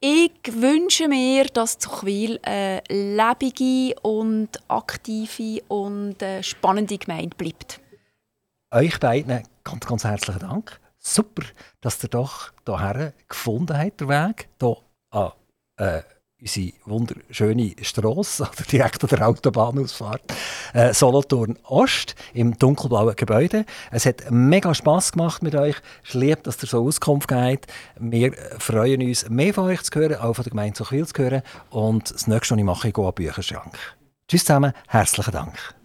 [0.00, 7.80] Ich wünsche mir, dass Zuchwil eine lebende und aktive und äh, spannende Gemeinde bleibt.
[8.70, 10.80] Euch beiden ganz, ganz herzlichen Dank.
[10.98, 11.42] Super,
[11.80, 14.48] dass ihr doch hierher gefunden habt, den Weg.
[14.60, 14.76] Hier
[15.10, 15.32] an
[15.78, 16.02] äh,
[16.40, 20.22] unsere wunderschöne Strasse, oder direkt an der Autobahnausfahrt.
[20.72, 23.64] Äh, Solothurn Ost, im dunkelblauen Gebäude.
[23.90, 25.76] Es hat mega Spass gemacht mit euch.
[26.06, 27.66] Es lieb, dass ihr so Auskunft gebt.
[27.98, 31.42] Wir freuen uns, mehr von euch zu hören, auch von der Gemeinde Zuchwil zu hören.
[31.70, 33.78] Und das nächste, was ich mache, ich gehe an den Bücherschrank.
[34.28, 35.77] Tschüss zusammen, herzlichen Dank.